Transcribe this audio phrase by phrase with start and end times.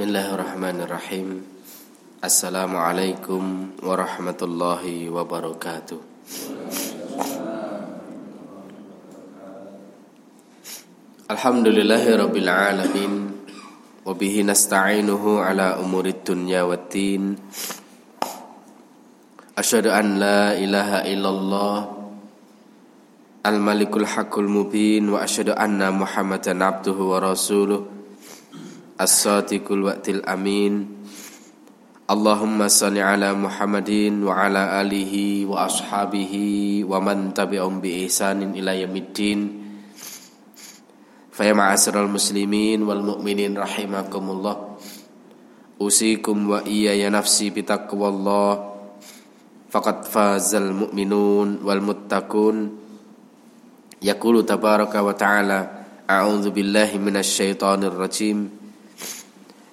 [0.00, 1.44] Bismillahirrahmanirrahim.
[2.24, 6.00] Assalamualaikum warahmatullahi wabarakatuh.
[11.28, 13.12] Alhamdulillahi rabbil alamin.
[14.08, 17.36] Wabihi nasta'inuhu ala umurid dunya waddin
[19.52, 21.76] Asyadu an la ilaha illallah.
[23.44, 25.12] Al-malikul haqqul mubin.
[25.12, 27.99] Wa asyadu anna muhammadan abduhu wa rasuluh
[29.00, 31.00] as-sadiqul waqtil amin.
[32.04, 38.76] Allahumma salli ala Muhammadin wa ala alihi wa ashabihi wa man tabi'um bi ihsanin ila
[41.30, 41.56] Fa ya
[42.04, 44.76] muslimin wal mu'minin rahimakumullah.
[45.80, 48.52] Usikum wa iya ya nafsi bitaqwallah
[49.72, 52.76] faqad fazal mu'minun wal muttaqun.
[54.04, 55.60] Yaqulu tabaraka wa ta'ala
[56.10, 58.59] A'udzu billahi minasy rajim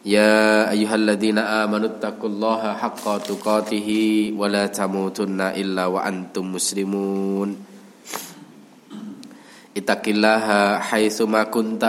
[0.06, 3.89] يا أيها الذين آمنوا اتقوا الله حق تقاته
[4.34, 7.48] ولا تموتن إلا وأنتم مسلمون
[9.77, 10.47] اتق الله
[10.78, 11.84] حيثما كنت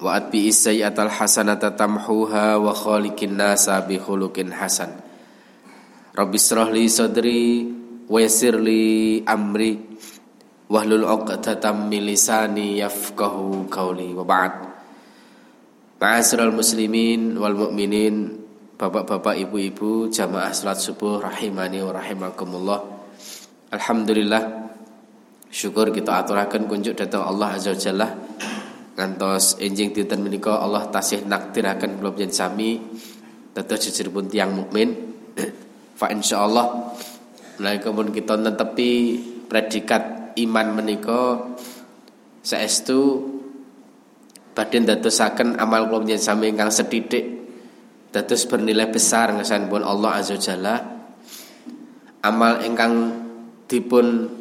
[0.00, 4.90] وأتبع السيئة الحسنة تمحوها وخالق الناس بخلق حسن
[6.18, 7.68] رب اشرح لي صدري
[8.08, 9.78] ويسر لي أمري
[10.70, 13.34] واحلل عقدة من لساني يفقه
[13.70, 14.52] قولي وبعد
[15.95, 18.35] Ma'asyiral muslimin wal mukminin,
[18.75, 22.83] bapak-bapak, ibu-ibu, jamaah salat subuh rahimani wa rahimakumullah.
[23.71, 24.43] Alhamdulillah
[25.47, 28.11] syukur kita aturaken kunjuk datang Allah azza wajalla
[28.99, 32.75] ngantos enjing dinten menika Allah tasih naktiraken kula panjenengan sami
[33.55, 34.91] dados pun tiang mukmin.
[35.99, 36.91] Fa insyaallah
[37.63, 38.91] menawi pun kita netepi
[39.47, 41.39] predikat iman menika
[42.43, 43.34] saestu
[44.55, 47.25] badhe ndadosaken amal kula panjenengan sami ingkang sethithik
[48.15, 49.35] dados bernilai besar
[49.67, 50.95] pun Allah azza jalla.
[52.23, 52.93] Amal ingkang
[53.67, 54.31] dipun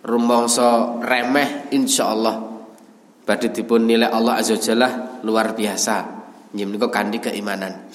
[0.00, 2.36] rumangsa remeh insyaallah
[3.28, 5.96] badhe dipun nilai Allah azza jalla luar biasa.
[6.50, 7.86] Nggih menika kanthi keimanan.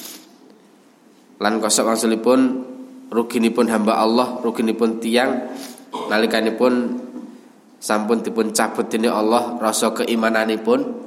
[1.41, 2.40] Lan kosok wangsulipun
[3.12, 5.52] ruginipun hamba Allah ruginipun tiang
[6.07, 7.05] nalikanipun
[7.85, 11.06] sampun dipun cabut ini Allah rasa keimananipun.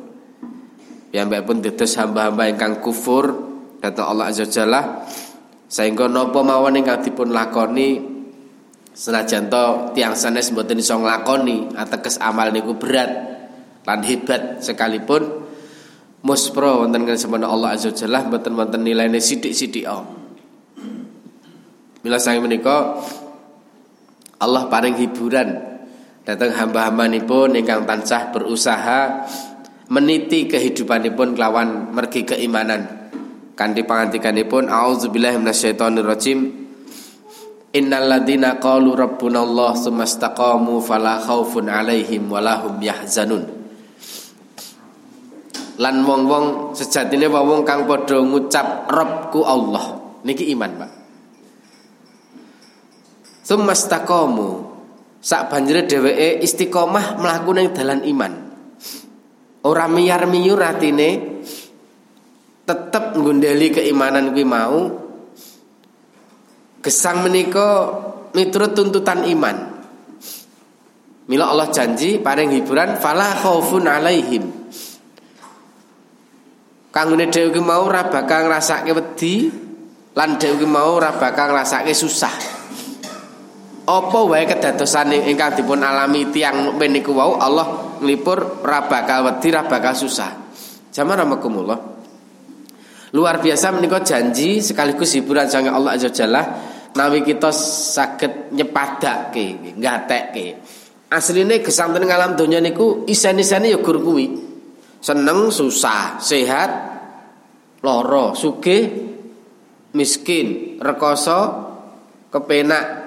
[1.18, 3.34] Pun dados hamba-hamba ingkang kufur
[3.82, 5.02] dhateng Allah azza jalla.
[5.66, 7.98] Sehingga napa mawon ingkang dipun lakoni
[8.94, 9.64] senajan to
[9.98, 13.10] tiang sanes mboten iso nglakoni ateges amal niku berat
[13.82, 15.50] lan hebat sekalipun.
[16.18, 20.02] Muspro wonten semana Allah azza jalla mboten wonten nilaine sithik-sithik oh.
[22.06, 22.94] Mila sange menika
[24.38, 25.67] Allah paring hiburan
[26.28, 29.24] datang hamba-hamba nipun ingkang tansah berusaha
[29.88, 33.08] meniti kehidupanipun kelawan mergi keimanan.
[33.56, 36.68] Kanthi pangantikanipun auzubillahi minasyaitonirrajim.
[37.72, 43.48] Innal ladina qalu rabbuna Allah tsumastaqamu fala khaufun alaihim walahum yahzanun.
[45.80, 49.96] Lan wong-wong sejatine wong kang padha ngucap Rabbku Allah.
[50.28, 50.92] Niki iman Pak.
[53.48, 54.67] Tsumastaqamu
[55.28, 58.32] sak banjire dheweke istiqomah mlaku ning dalan iman.
[59.68, 60.56] Ora miyar-miyur
[62.64, 64.88] tetep nggondeli keimanan kuwi mau.
[66.80, 67.92] Gesang menika
[68.32, 69.76] miturut tuntutan iman.
[71.28, 74.48] Mila Allah janji paring hiburan fala khaufun alaihim.
[76.88, 79.52] Kanggone dhewe mau ora bakal ngrasake wedi
[80.16, 82.57] lan dhewe mau ora bakal ngrasake susah
[83.88, 89.48] apa wae kedadosan ingkang dipun alami tiang mukmin niku wau Allah nglipur ora bakal wedi
[89.48, 90.52] ora bakal susah.
[90.92, 91.78] Jamaah rahmakumullah.
[93.16, 96.44] Luar biasa menika janji sekaligus hiburan sange Allah azza jalla
[96.92, 100.46] nawi kita saged nyepadake ngatekke.
[101.08, 104.44] Asline gesang teng alam donya niku isen-isene ya gur kuwi.
[104.98, 106.70] Seneng, susah, sehat,
[107.86, 108.90] loro, sugih,
[109.94, 111.40] miskin, rekoso,
[112.28, 112.97] kepenak,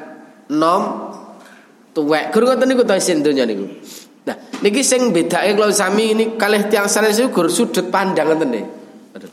[0.51, 0.81] nom
[1.95, 2.35] tuwek.
[2.35, 3.67] Guru ngoten niku to isin donya niku.
[4.27, 8.53] Nah, niki sing bedake kula sami ini kalih tiang sanes iku gur sudut pandang ngoten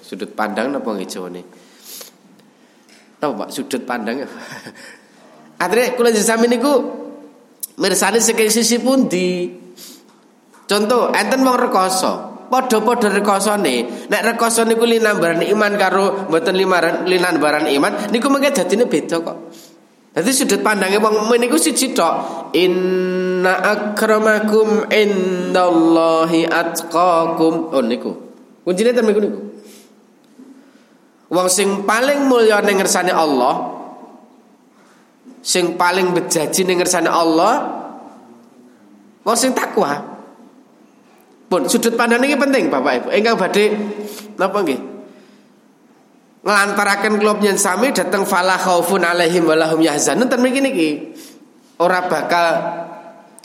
[0.00, 1.42] sudut pandang napa nggih jawane?
[3.20, 4.24] Napa Pak sudut pandang?
[5.62, 6.72] Akhirnya kula sami niku
[7.76, 9.52] mirsani saking sisi pundi?
[10.68, 14.04] Contoh, enten wong rekoso, padha-padha rekosone.
[14.12, 16.60] Nek rekoso niku linambaran iman karo mboten
[17.08, 19.36] linambaran iman, niku mengke dadine beda kok.
[20.16, 21.92] Jadi sudut pandangnya wong mukmin iku siji.
[22.56, 27.70] Inna akramakum indallahi atqakum.
[27.70, 28.16] Oh niku.
[28.64, 29.40] Kuncine ten niku niku.
[31.28, 33.76] Wong sing paling mulya ning ngersane Allah
[35.44, 37.54] sing paling bejaji ning ngersane Allah
[39.22, 40.16] wong sing takwa.
[41.48, 43.08] Pun sudut pandang ini penting Bapak Ibu.
[43.08, 43.64] Engkau badhe
[44.36, 44.97] napa nggih?
[46.48, 50.90] Ngelantarakan klub yang sami datang fala khaufun alaihim walahum yahzanun ten mriki niki.
[51.76, 52.48] Ora bakal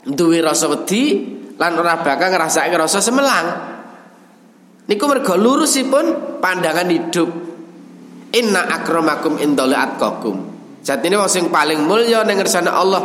[0.08, 1.20] duwe rasa wedi
[1.60, 3.46] lan ora bakal ngrasake rasa semelang.
[4.88, 7.28] Niku mergo lurusipun pandangan hidup.
[8.40, 10.36] Inna akramakum indallahi atqakum.
[10.80, 13.04] Jatine wong sing paling mulya ning ngersane Allah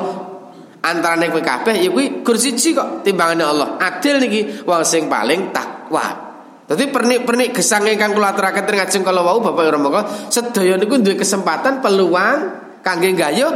[0.80, 3.75] Antara kowe kabeh ya kuwi gur siji kok timbangane Allah.
[3.84, 6.29] Adil niki wong sing paling takwa.
[6.69, 12.39] Dadi pernik-pernik gesang ingkang kula aturaken ngajeng kala wau Bapak Ramaga sedaya niku kesempatan peluang
[12.86, 13.50] kangge gayuh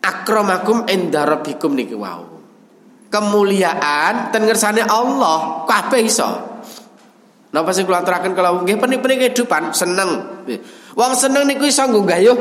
[0.00, 2.40] akramakum inda rabbikum niki wau.
[3.12, 6.30] Kemuliaan ten ngersane Allah kabeh iso.
[7.52, 10.40] Napa sing kula aturaken kala nggih pernik-pernik kehidupan seneng.
[10.96, 12.38] Wong seneng niku iso nggo gayuh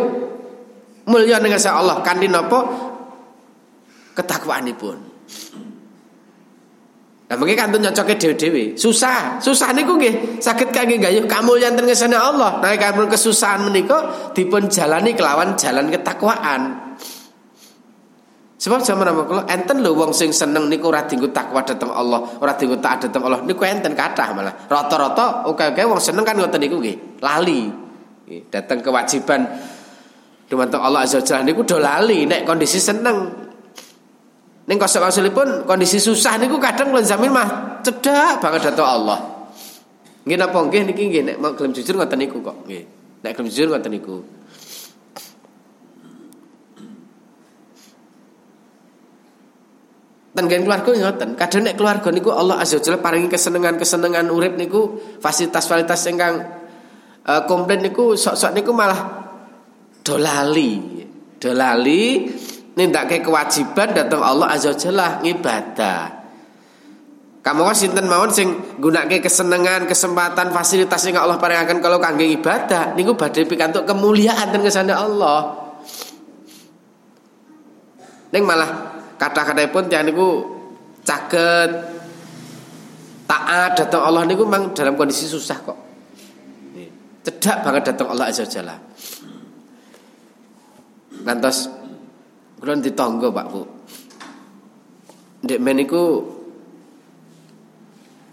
[1.02, 2.62] Mulia dengan Allah kandi napa
[4.16, 4.98] ketakwaanipun.
[7.32, 8.76] Nah mungkin kan nyocoke dhewe-dhewe.
[8.76, 9.96] Susah, susah niku
[10.44, 12.60] saged kangge gayuh kamulyan teng ngersane Allah.
[12.60, 16.92] Nah kamun kesusahan menika dipun jalani kelawan jalan ketakwaan.
[18.60, 22.52] Sebab zaman apa kula enten lho wong sing seneng niku ora takwa dhateng Allah, ora
[22.60, 24.68] dienggo taat dhateng Allah niku enten kathah malah.
[24.68, 27.72] Rata-rata oke-oke wong seneng kan ngoten niku nggih, lali.
[28.52, 29.48] Datang kewajiban
[30.52, 33.51] Dumantung Allah Azza Jalla niku do lali nek kondisi seneng.
[34.70, 37.48] Ning kosok-kosolipun kondisi susah niku kadang kula jamin mah
[37.82, 39.20] cedak banget datang Allah.
[40.22, 42.84] Nggih napa nggih niki nggih nek mau gelem jujur ngoten niku kok nggih.
[43.26, 44.18] Nek gelem jujur ngoten niku.
[50.32, 51.30] Dan gen keluarga ngoten.
[51.36, 56.36] Kadang nek keluarga niku Allah Azza Jalla paringi kesenengan-kesenengan urip niku fasilitas-fasilitas ingkang
[57.26, 59.26] uh, komplit niku sok-sok niku malah
[60.06, 61.02] dolali
[61.42, 62.30] dolali
[62.80, 66.22] nindakake kewajiban datang Allah azza wajalla ngibadah
[67.42, 72.94] kamu kan sinten mawon sing gunake kesenangan, kesempatan, fasilitas yang Allah paringaken kalau kangge ibadah
[72.94, 75.50] niku badhe pikantuk kemuliaan dan ke sana Allah.
[78.30, 80.46] Ning malah kata-kata pun tiang niku
[81.02, 81.70] caket
[83.26, 85.80] taat datang Allah niku memang dalam kondisi susah kok.
[87.26, 88.78] Cedak banget datang Allah azza wajalla.
[91.26, 91.81] Lantas
[92.62, 93.62] kula ditangga Pak Bu.
[95.42, 96.22] Ndek men niku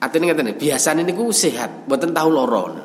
[0.05, 2.85] atine ngeten biasane niku sehat, mboten tahu lara.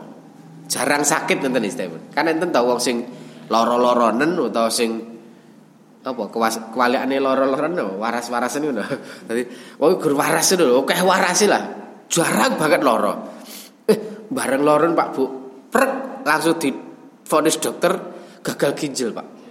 [0.72, 2.16] Jarang sakit ngeten istilahipun.
[2.16, 3.04] Kan enten tau wong sing
[3.52, 4.96] lara-laranen utawa sing
[6.04, 6.24] apa
[6.72, 8.84] kewaliane lara-laranen waras-warasen ngono.
[9.28, 9.44] Dadi
[9.84, 11.64] wong gur waras lho, akeh warase lah.
[12.08, 13.14] Jarang banget lara.
[13.84, 13.98] Eh,
[14.32, 15.24] bareng loron Pak Bu.
[15.68, 16.72] Prek langsung di
[17.28, 17.92] vonis dokter
[18.40, 19.43] gagal ginjal, Pak.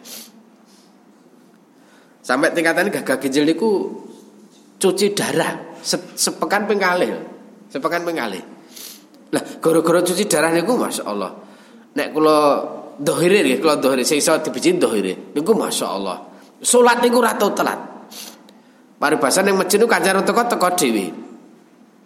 [2.23, 3.91] Sampai tingkatan gagal ginjal niku
[4.79, 5.83] cuci darah
[6.15, 7.11] sepekan pengkali.
[7.67, 8.41] Sepekan pengkali.
[9.35, 11.35] Lah gara-gara cuci darah niku Masya Allah.
[11.99, 12.39] Nek kula
[13.03, 15.35] dohire nggih, kula dohire iso dibiji dohire.
[15.35, 16.17] Niku Masya Allah.
[16.63, 18.07] Salat niku ora tau telat.
[19.03, 21.07] Paribasan ning masjid niku kancan teko-teko dhewe.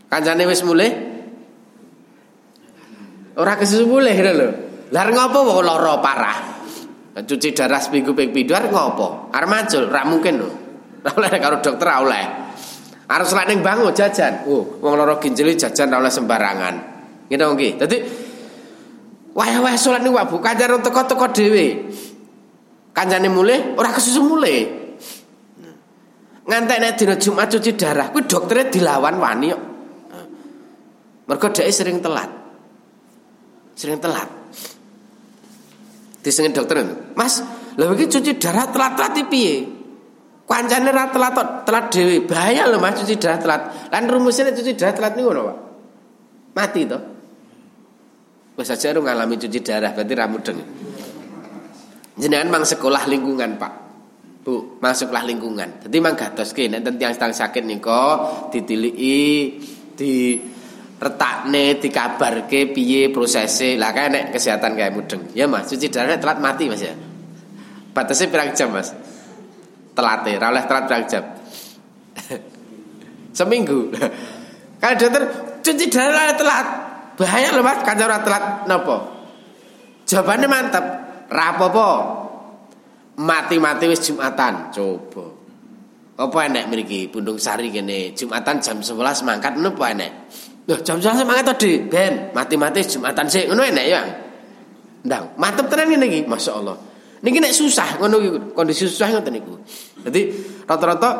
[0.09, 0.91] Kancane wis mulai
[3.37, 4.49] ora kesusu mulai lho.
[4.97, 6.56] Lah ngopo kok lara parah?
[7.17, 9.33] Cuci darah seminggu ping pindho arep ngopo?
[9.33, 10.51] Arep macul, ra mungkin lho.
[11.01, 12.25] Ora oleh karo dokter ra oleh.
[13.09, 14.45] Arep selak ning bangun jajan.
[14.45, 16.75] Oh, wong lara ginjal jajan ra oleh sembarangan.
[17.33, 17.73] Ngene nggih.
[17.81, 17.97] Dadi
[19.33, 21.67] wah-wah salat niku Bu, kancan teko-teko dhewe.
[22.93, 24.85] Kancane mulih ora kesusu mulih.
[26.47, 29.63] Ngantek nek dina Jumat cuci darah, kuwi dokternya dilawan wani kok.
[31.27, 32.31] Mergo sering telat.
[33.75, 34.36] Sering telat.
[36.27, 36.83] Disengin dokter
[37.15, 37.39] Mas,
[37.79, 39.63] lha iki cuci darah telat-telat piye?
[40.43, 42.27] Kancane ra telat telat dhewe.
[42.27, 43.63] Bahaya lho Mas cuci darah telat.
[43.95, 45.59] Lan rumusnya cuci darah telat niku ngono, Pak.
[46.59, 46.99] Mati to.
[48.59, 50.59] Wis aja ngalami cuci darah berarti ra mudeng.
[52.19, 53.73] Jenengan mang sekolah lingkungan, Pak.
[54.43, 55.87] Bu, masuklah lingkungan.
[55.87, 58.03] Jadi mang gatoske nek tiyang sedang sakit nika
[58.51, 59.19] ditiliki
[59.95, 60.43] di
[60.97, 63.77] retakne dikabarke piye prosese.
[63.77, 65.23] Lah kae nek kesehatan kayak mudeng.
[65.37, 66.97] Ya Mas cuci darah telat mati Mas ya.
[67.93, 68.93] Batasnya pirang jam Mas.
[69.97, 71.25] Telate ra oleh telat pirang jam.
[73.37, 73.93] Seminggu.
[74.81, 75.23] Kalau dokter
[75.65, 76.67] cuci darah telat.
[77.17, 78.45] Bahaya loh Mas kan ora telat.
[78.69, 78.97] Nopo
[80.07, 80.85] jawabannya mantap
[81.29, 81.89] rapopo
[83.21, 84.73] mati-mati wis Jumatan.
[84.73, 85.25] Coba.
[86.17, 88.17] Apa enek mriki Bundung Sari kene?
[88.17, 88.97] Jumatan jam 11
[89.29, 90.13] mangkat menapa enek
[90.67, 94.03] Loh, jam 11 semangat tadi, ben mati-mati Jumatan sih, ngono enak ya.
[95.07, 96.75] Ndang, mantep tenan ngene iki, masyaallah.
[97.27, 98.17] Niki nek susah ngono
[98.53, 99.59] kondisi susah ngoten niku.
[100.05, 100.31] Jadi
[100.69, 101.11] rata-rata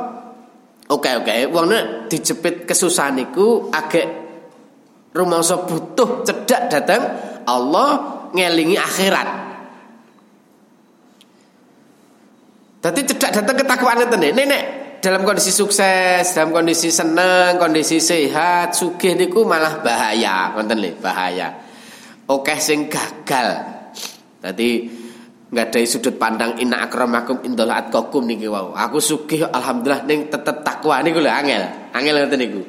[0.93, 4.07] oke oke wong nek dijepit kesusahan niku agak
[5.17, 7.03] rumangsa butuh cedak datang
[7.49, 7.91] Allah
[8.37, 9.29] ngelingi akhirat.
[12.87, 14.63] Jadi cedak datang ketakwaan ngeten Nenek
[15.07, 21.63] dalam kondisi sukses, dalam kondisi seneng, kondisi sehat, sugih niku malah bahaya, ngoten lho, bahaya.
[22.27, 23.55] Oke sing gagal.
[24.43, 24.71] Tadi
[25.47, 28.75] nggak ada sudut pandang inna akramakum indalah atqakum niki wow.
[28.75, 31.63] Aku sugih alhamdulillah ning tetep takwa niku lho angel.
[31.95, 32.63] Angel ngoten niku.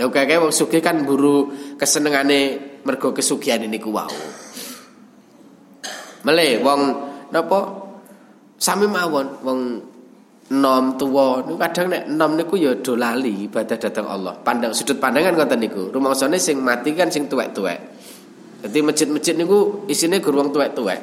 [0.00, 4.08] Ya oke wong sugih kan buru kesenengane mergo kesugihan niku wow.
[6.24, 6.80] Mele wong
[7.28, 7.60] napa
[8.56, 9.60] sami mawon wong
[10.48, 14.32] nom tua niku kadang nek nom niku ya do lali ibadah datang Allah.
[14.40, 15.92] Pandang sudut pandangan ngoten niku.
[15.92, 17.78] Rumangsane sing mati kan sing tuwek-tuwek.
[18.64, 21.00] Jadi masjid-masjid niku isine gur tuwek-tuwek.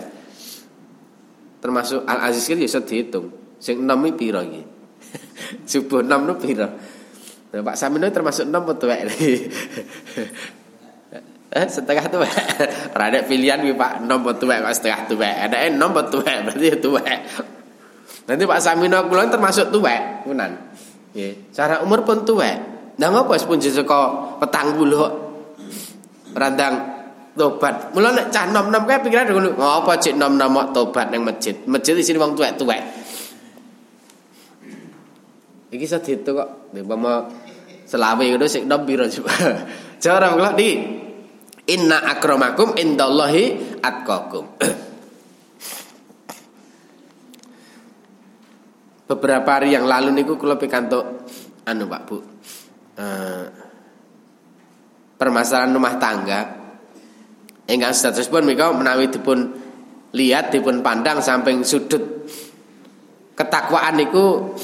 [1.62, 3.30] Termasuk Al Aziz kan bisa dihitung.
[3.62, 4.62] Sing nom iki iki?
[5.70, 6.68] Subuh nom nu pira?
[7.54, 7.78] Nah, Pak
[8.12, 9.00] termasuk nom tuwek?
[11.56, 12.34] eh setengah tuwek.
[12.98, 15.36] Ada pilihan wi Pak nom tuwek setengah tuwek.
[15.46, 17.20] Ada nom tuwek berarti tuwek.
[18.26, 20.52] Nanti Pak Samino kula termasuk tuwek, punan.
[21.14, 21.54] Nggih.
[21.54, 22.58] Cara umur pun tuwek.
[22.98, 24.00] Lah ngopo pun saka
[24.42, 25.04] petang puluh
[26.34, 26.74] randang
[27.38, 27.92] tobat.
[27.94, 29.50] Mula nek cah nom-nom kae pikiran ngono.
[29.54, 31.54] Ngopo cek nom-nom mok tobat ning masjid.
[31.70, 32.82] Masjid isine wong tuwek-tuwek.
[35.70, 36.50] Iki iso diitung kok.
[36.74, 37.30] Umpama
[37.86, 39.34] selawe ngono sik nom piro coba.
[40.04, 40.70] Cara kula di
[41.66, 44.46] Inna akramakum indallahi atqakum.
[49.06, 51.06] beberapa hari yang lalu niku kula pikantuk
[51.66, 52.18] anu Pak Bu.
[52.96, 53.46] Uh,
[55.20, 56.48] permasalahan rumah tangga
[57.68, 59.52] ingkang status pun mika menawi dipun
[60.16, 62.02] lihat dipun pandang samping sudut
[63.36, 64.56] ketakwaan niku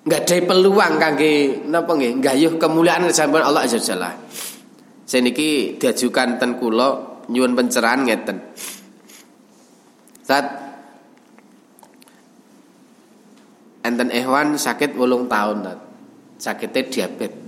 [0.00, 4.10] nggak ada peluang kangge napa nggih nggayuh kemuliaan sampun Allah azza wajalla.
[5.04, 8.38] Seniki diajukan ten kula nyuwun pencerahan ngeten.
[10.30, 10.46] Ustaz
[13.82, 15.78] enten ehwan sakit wolung tahun Ustaz.
[16.38, 17.42] Sakitnya diabetes.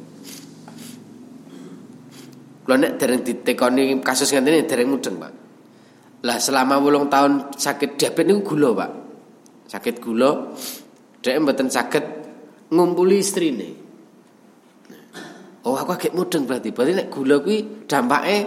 [2.66, 5.32] Kalau nek dereng ditekoni kasus ngene dereng mudeng, Pak.
[6.26, 8.90] Lah selama wolung tahun sakit diabetes niku gula, Pak.
[9.70, 10.50] Sakit gula
[11.22, 12.02] dhek mboten saged
[12.74, 13.78] ngumpuli istrine.
[15.62, 16.74] Oh aku agak mudeng berarti.
[16.74, 18.38] Berarti nek gula kuwi dampake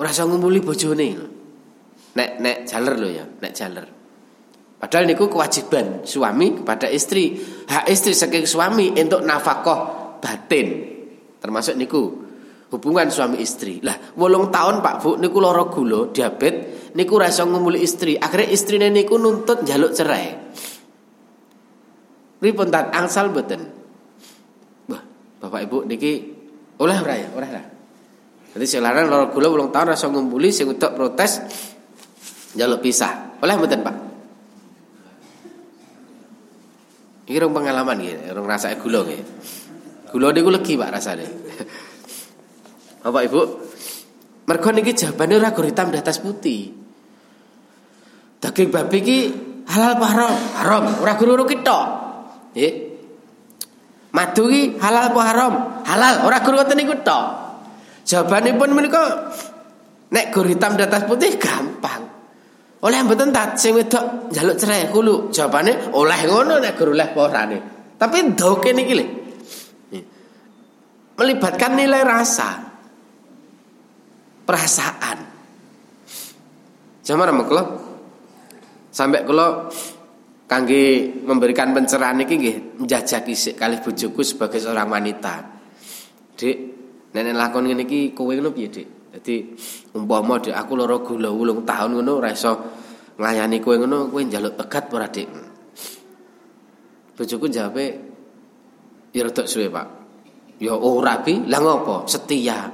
[0.00, 1.41] ora iso ngumpuli bojone.
[2.12, 3.86] Nek nek jaler lo ya, nek jaler.
[4.82, 7.38] Padahal niku kewajiban suami kepada istri.
[7.70, 10.68] Hak istri saking suami untuk nafkah batin.
[11.38, 12.02] Termasuk niku
[12.74, 13.78] hubungan suami istri.
[13.78, 18.18] Lah, wolong tahun Pak Bu niku lara gula, diabetes, niku ora iso ngumuli istri.
[18.18, 20.26] Akhirnya istrine niku nuntut njaluk cerai.
[22.42, 23.62] Pripun tat angsal mboten?
[24.90, 25.02] Wah,
[25.46, 26.12] Bapak Ibu niki
[26.82, 27.28] oleh ora ya?
[27.38, 27.64] Ora lah.
[28.52, 31.32] Jadi sing larang lara gula wolong tahun ora iso ngumpuli sing protes
[32.52, 33.40] Jaluk pisah.
[33.40, 33.96] Oleh mboten, Pak?
[37.32, 39.22] Iki rong pengalaman nggih, rong rasake gula nggih.
[40.12, 41.26] Gula niku legi, Pak, rasane.
[43.02, 43.40] Bapak Ibu,
[44.46, 46.70] mergo niki jawabane ora gor hitam di atas putih.
[48.42, 49.18] Daging babi iki
[49.70, 50.32] halal apa haram?
[50.60, 51.78] Haram, ora guru kita.
[52.52, 52.74] Nggih.
[54.12, 55.52] Madu iki halal apa haram?
[55.88, 57.24] Halal, ora guru ngoten niku tok.
[58.04, 59.32] Jawabanipun menika
[60.12, 62.11] nek gor hitam di atas putih gampang.
[62.82, 65.30] Oleh mboten tat sing wedok njaluk cerai kulo.
[65.30, 67.58] Jawabane oleh ngono nek guru oleh porane.
[67.94, 69.06] Tapi doke niki lho.
[71.14, 72.48] Melibatkan nilai rasa.
[74.42, 75.18] Perasaan.
[77.06, 77.62] Jamar kula
[78.90, 79.70] sampai kula
[80.50, 85.34] kangge memberikan pencerahan niki nggih njajaki sik kalih bojoku sebagai seorang wanita.
[86.34, 86.56] Dik,
[87.14, 88.88] nenek lakon ngene iki kowe ngono piye, Dik?
[89.12, 89.52] Jadi
[89.92, 92.52] umpama dik aku lara gula ulung tahun ngono ora iso
[93.20, 95.28] nglayani kowe ngono kowe njaluk pegat ora dik.
[97.12, 97.84] Bojoku jawabe
[99.12, 99.86] ya rada suwe, Pak.
[100.64, 102.08] Ya ora bi, lah ngopo?
[102.08, 102.72] Setia.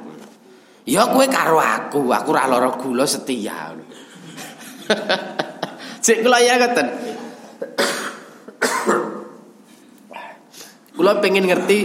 [0.87, 3.75] Ya kowe karo aku, aku ora lara gula setia.
[6.07, 6.87] Cek kula ya ngoten.
[10.95, 11.79] Kula pengen ngerti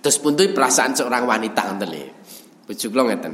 [0.00, 2.21] terus puntu perasaan seorang wanita ngoten.
[2.66, 3.32] Bojo kula ngeten.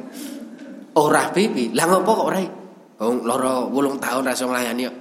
[0.99, 1.75] Ora pipi.
[1.76, 2.40] Lah ngopo kok ora?
[2.99, 4.97] Wong lara 8 tahun ra iso nglayani kok.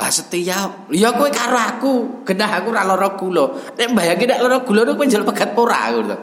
[0.00, 0.88] Ah setia.
[0.92, 1.92] Ya kowe karo aku,
[2.24, 3.44] genah aku ora lara gula.
[3.76, 6.16] Nek mbayangke nek lara gula kowe njel pegat ora ngono.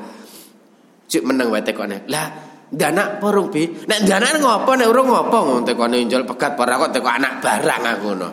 [1.07, 2.05] Cik meneng wae tekone.
[2.11, 6.75] Lah Dana porong bi, nek dana ngopo nek urung ngopo ngono tekone njol pegat para
[6.75, 8.29] kok teko anak barang aku ngono.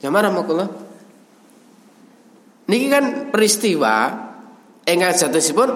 [0.00, 0.64] Jamar kula.
[2.72, 4.08] Niki kan peristiwa
[4.88, 5.70] ingkang jatuhipun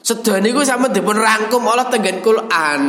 [0.00, 2.80] sedaya niku sama dipun rangkum Allah tenggen Quran.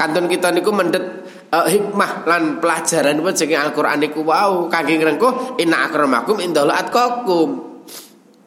[0.00, 5.60] Kantun kita niku mendet uh, hikmah lan pelajaran pun jenenge Al-Qur'an niku wau kangge ngrengkuh
[5.60, 7.48] inna akramakum indallahi atqakum.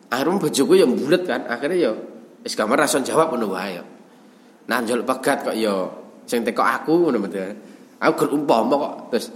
[0.10, 1.93] Arum bojoku yang bulet kan akhirnya ya
[2.43, 3.79] Wis gambar rason jawab wae.
[4.67, 5.88] Nah njaluk pegat kok ya
[6.27, 7.55] sing teko aku ngono betul.
[8.03, 9.27] Aku gur umpama kok terus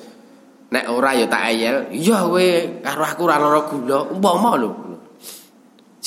[0.68, 1.88] nek ora ya tak ayel.
[1.96, 2.48] Iya kowe
[2.84, 4.72] karo aku ora lara gula umpama lho.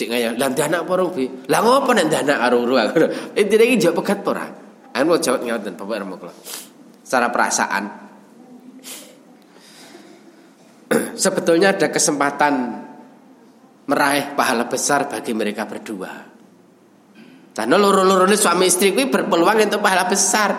[0.01, 1.29] Cik ngaya, lah ndanak apa rong, Bi?
[1.53, 3.05] Lah ngopo nek ndanak karo uru aku.
[3.37, 4.49] Intine iki jawab pegat ora?
[5.05, 6.33] Mau jawab ngoten Bapak Ramo kula.
[7.05, 7.85] Secara perasaan
[11.21, 12.81] sebetulnya ada kesempatan
[13.93, 16.33] meraih pahala besar bagi mereka berdua.
[17.53, 20.51] Karena loro-lorone suami istri kuwi berpeluang untuk pahala besar.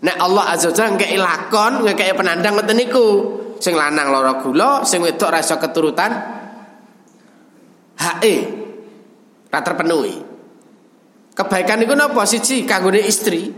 [0.00, 3.08] Nek Allah azza wajalla ngekeki lakon, ngekeki penandang ngoten niku.
[3.60, 6.35] Sing lanang lara gula, sing wedok ra keturutan
[7.96, 8.34] HE
[9.48, 10.16] ra terpenuhi.
[11.36, 13.48] Kebaikan niku napa siji kanggone istri.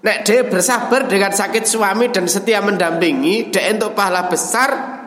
[0.00, 5.00] Nek dia bersabar dengan sakit suami dan setia mendampingi, dia untuk pahala besar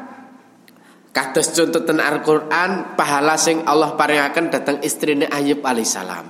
[1.14, 6.26] Kados contoh Al-Qur'an pahala sing Allah paringaken datang istrine Ayub alaihissalam.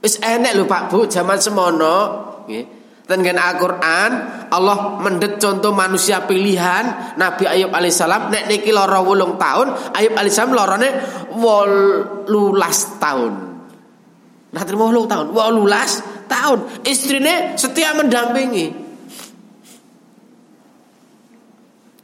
[0.00, 1.96] Wis enek lho Pak Bu zaman semono
[2.48, 2.83] nggih.
[3.04, 4.10] Ten Al-Qur'an
[4.48, 10.52] Allah mendet contoh manusia pilihan Nabi Ayub alaihissalam nek niki lara 8 tahun Ayub alaihissalam
[10.56, 10.88] lorone
[11.36, 12.24] 18
[13.04, 13.32] tahun.
[14.56, 16.58] Nah terima 8 tahun, 18 tahun.
[16.88, 18.66] Istrine setia mendampingi.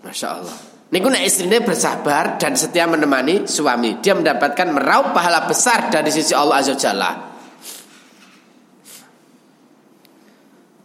[0.05, 0.57] Masya Allah.
[0.90, 6.35] Niku nek istrinya bersabar dan setia menemani suami, dia mendapatkan meraup pahala besar dari sisi
[6.35, 7.30] Allah Azza Jalla.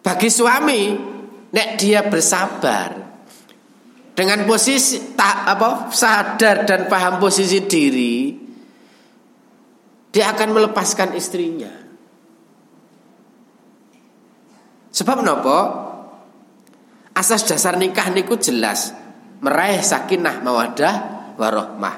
[0.06, 0.94] Bagi suami,
[1.50, 2.94] nek dia bersabar
[4.14, 8.38] dengan posisi tak apa sadar dan paham posisi diri,
[10.14, 11.74] dia akan melepaskan istrinya.
[14.94, 15.60] Sebab nopo?
[17.18, 18.94] Asas dasar nikah niku jelas
[19.42, 20.96] meraih sakinah mawadah
[21.34, 21.96] warohmah.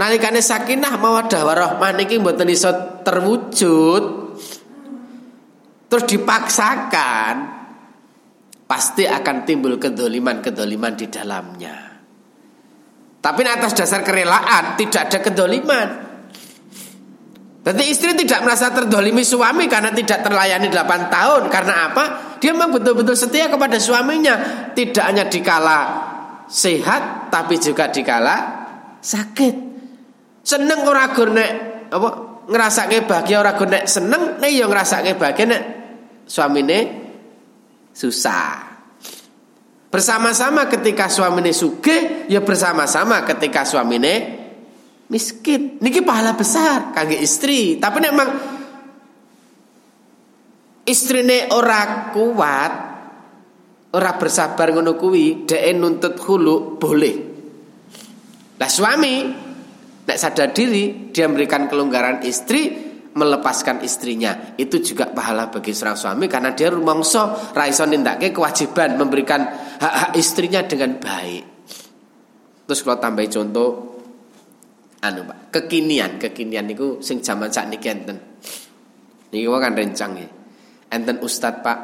[0.00, 2.72] Nalikane sakinah mawadah warohmah niki mboten iso
[3.04, 4.23] terwujud
[5.94, 7.34] terus dipaksakan
[8.66, 11.76] pasti akan timbul kedoliman-kedoliman di dalamnya.
[13.22, 15.88] Tapi atas dasar kerelaan tidak ada kedoliman.
[17.62, 21.42] Berarti istri tidak merasa terdolimi suami karena tidak terlayani 8 tahun.
[21.46, 22.04] Karena apa?
[22.42, 24.66] Dia memang betul-betul setia kepada suaminya.
[24.74, 25.80] Tidak hanya dikala
[26.50, 28.66] sehat tapi juga dikala
[28.98, 29.54] sakit.
[30.42, 31.50] Seneng ora gur nek
[31.94, 32.08] apa
[32.50, 35.83] ngrasake bahagia ora gur seneng nek ya ngrasake bahagia nek
[36.26, 36.78] suamine
[37.94, 38.74] susah.
[39.88, 44.42] Bersama-sama ketika suamine sugih ya bersama-sama ketika suamine
[45.06, 45.78] miskin.
[45.78, 48.28] Niki pahala besar kangge istri, tapi memang
[50.82, 52.72] istrine ora kuat
[53.94, 55.46] ora bersabar ngono kuwi
[55.78, 57.16] nuntut hulu boleh.
[58.58, 59.14] Lah suami
[60.04, 66.26] nek sadar diri dia memberikan kelonggaran istri melepaskan istrinya itu juga pahala bagi seorang suami
[66.26, 69.46] karena dia rumangsa ra iso nindakake kewajiban memberikan
[69.78, 71.44] hak-hak istrinya dengan baik.
[72.66, 73.68] Terus kalau tambah contoh
[75.04, 78.18] anu Pak, kekinian, kekinian niku sing zaman sakniki enten.
[79.30, 80.28] Niki kan rencang ya.
[80.90, 81.78] Enten Ustad Pak,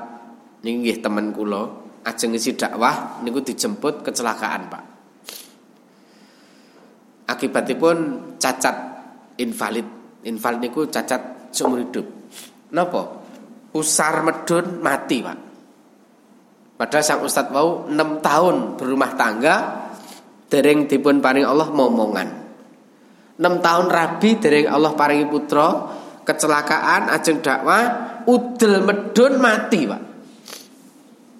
[0.64, 1.68] niki temen kula
[2.08, 4.84] ajeng isi dakwah niku dijemput kecelakaan, Pak.
[7.28, 7.96] Akibatipun
[8.40, 8.76] cacat
[9.38, 9.99] invalid.
[10.26, 12.04] Invalid niku cacat seumur hidup.
[12.76, 13.02] Napa?
[13.72, 15.38] Usar medun mati, Pak.
[16.76, 19.56] Padahal sang ustad mau 6 tahun berumah tangga
[20.48, 22.28] dereng dipun paring Allah momongan.
[23.36, 25.68] 6 tahun rabi dereng Allah paringi putra,
[26.24, 27.82] kecelakaan ajeng dakwah
[28.28, 30.02] udel medun mati, Pak.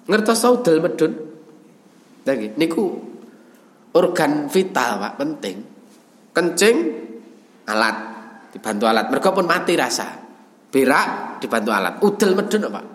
[0.09, 1.13] Ngertos saudel medun?
[2.21, 2.85] Lagi niku
[3.97, 5.57] organ vital Pak penting.
[6.31, 6.77] Kencing
[7.67, 8.10] alat
[8.51, 9.07] dibantu alat.
[9.07, 10.07] Mereka pun mati rasa.
[10.71, 11.93] Berak dibantu alat.
[12.03, 12.85] Udel medun Pak.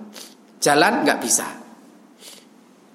[0.61, 1.47] Jalan nggak bisa.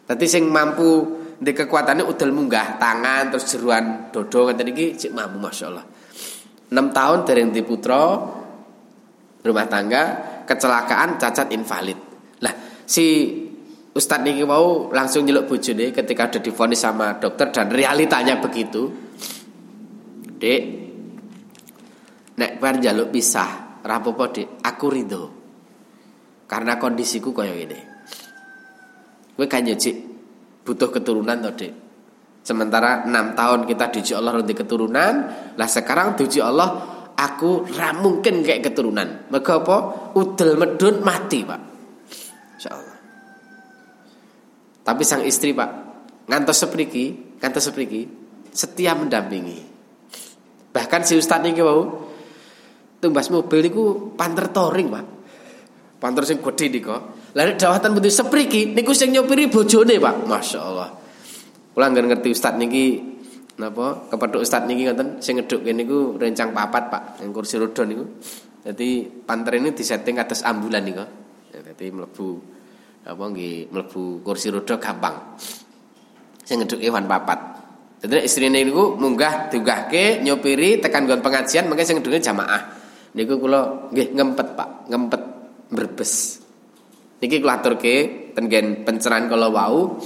[0.05, 5.41] Tadi sing mampu di kekuatannya udel munggah tangan terus jeruan dodo ngeten iki cik mampu
[5.41, 5.85] masyaallah.
[6.71, 8.15] 6 tahun dari di putra
[9.43, 10.03] rumah tangga
[10.45, 11.99] kecelakaan cacat invalid.
[12.39, 12.53] Lah
[12.85, 13.05] si
[13.91, 18.87] Ustadz niki mau langsung nyeluk bojone ketika udah difonis sama dokter dan realitanya begitu.
[20.39, 20.61] Dek,
[22.37, 25.23] nek bar jaluk pisah, rapopo dek, aku ridho.
[26.47, 27.79] Karena kondisiku kaya gini.
[29.35, 29.65] Kowe kan
[30.61, 31.73] butuh keturunan to, Dek.
[32.41, 35.13] Sementara enam tahun kita diuji Allah nanti keturunan,
[35.55, 36.69] lah sekarang diuji Allah
[37.15, 39.29] aku ra mungkin kayak keturunan.
[39.29, 39.77] Mergo apa?
[40.17, 41.61] Udel medun mati, Pak.
[42.57, 42.97] Insyaallah.
[44.81, 45.69] Tapi sang istri pak
[46.25, 48.01] ngantos sepriki, ngantos sepriki,
[48.49, 49.59] setia mendampingi.
[50.71, 52.10] Bahkan si ustad ini mau
[53.01, 55.05] tumbas mobil niku panter touring pak,
[55.97, 56.97] panter sing gede niko.
[57.33, 60.89] Lalu dawatan betul sepriki, niku sing nyopiri bojone pak, masya Allah.
[61.71, 63.11] Pulang nggak ngerti ustad niki
[63.61, 67.85] Napa kepethuk ustad niki ngoten sing ngeduk kene niku rencang papat Pak, yang kursi roda
[67.85, 68.01] niku.
[68.65, 71.05] Jadi panter ini disetting atas ambulan niku.
[71.53, 72.27] Jadi mlebu
[73.05, 75.37] apa nggih mlebu kursi roda gampang.
[76.41, 77.39] Sing ngeduk Iwan papat.
[78.01, 82.80] Dadi istrine niku munggah diunggahke nyopiri tekan nggon pengajian mengke sing ngeduke jamaah.
[83.11, 85.21] Niku kula nggih ngempet Pak, ngempet
[85.71, 86.39] berbes.
[87.19, 87.95] Niki kula aturke
[88.33, 88.47] ten
[88.83, 89.99] pencerahan kala wau.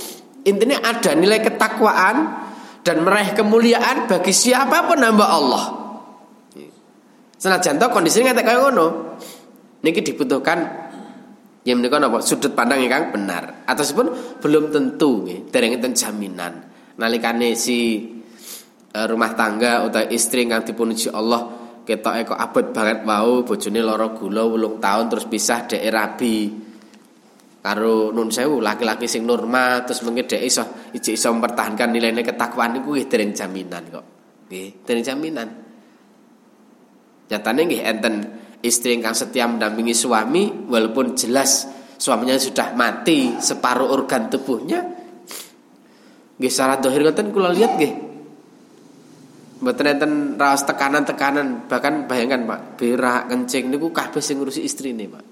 [0.46, 2.18] Intinya ada nilai ketakwaan
[2.86, 5.66] dan meraih kemuliaan bagi siapa pun hamba Allah.
[7.38, 8.88] Senajan to kondisinya ngata kaya ngono.
[9.82, 10.86] Niki dibutuhkan
[11.66, 16.62] yang menika napa sudut pandang ingkang benar ataupun belum tentu nggih dereng jaminan
[17.02, 18.06] nalikane si
[18.94, 21.55] e, rumah tangga utawa istri ingkang dipunuji Allah
[21.86, 26.38] ketoke kok abot banget wau bojone lara gula wulung tahun terus pisah dhek rabi.
[27.66, 32.78] Karo nun sewu laki-laki sing normal terus mungkin dhek iso iji iso mempertahankan nilai-nilai ketakwaan
[32.78, 34.06] niku nggih dereng jaminan kok.
[34.50, 35.48] Nggih dereng jaminan.
[37.26, 38.16] Nyatane nggih enten
[38.62, 44.82] istri yang setia mendampingi suami walaupun jelas suaminya sudah mati separuh organ tubuhnya.
[46.38, 48.05] Nggih syarat dohir ngoten kula lihat nggih
[49.66, 51.66] mboten enten raos tekanan-tekanan.
[51.66, 55.24] Bahkan bayangkan Pak berak kencing niku kabeh sing ngurusi istrine Pak.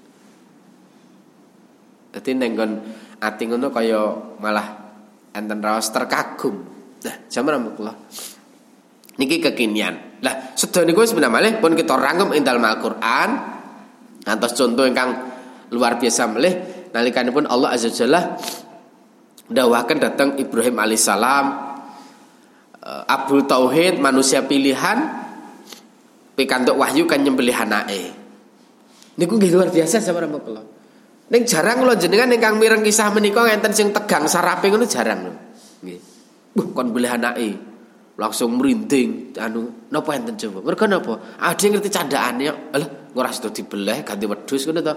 [2.18, 2.82] Dadi nenggon
[3.22, 4.02] ati ngono kaya
[4.42, 4.66] malah
[5.30, 6.66] enten raos terkagum.
[7.06, 7.94] Nah jaman kula.
[9.14, 10.18] Niki kekinian.
[10.26, 11.52] Lah sedaya niku sebenarnya malih.
[11.62, 13.30] Pun kita rangkum ing dalem Al-Qur'an.
[14.26, 15.14] Antos contoh ingkang
[15.70, 16.54] luar biasa malih.
[16.90, 18.34] Nalikanipun Allah Azza Jalla
[19.46, 21.46] dawakan datang Ibrahim alaihissalam
[22.84, 25.08] Abdul Tauhid manusia pilihan
[26.36, 28.12] pikantuk wahyu kan nyembelih anake.
[29.16, 30.60] Niku nggih luar biasa sama kula.
[31.32, 35.32] Ning jarang lo jenengan ingkang mireng kisah menika ngenten sing tegang sarape ngono jarang lho.
[35.80, 35.98] Nggih.
[36.52, 37.50] Buh kon belih anake
[38.14, 43.26] langsung merinding anu napa enten coba mereka napa ada yang ngerti candaan ya alah ora
[43.34, 44.94] sedo dibelah ganti wedhus ngono to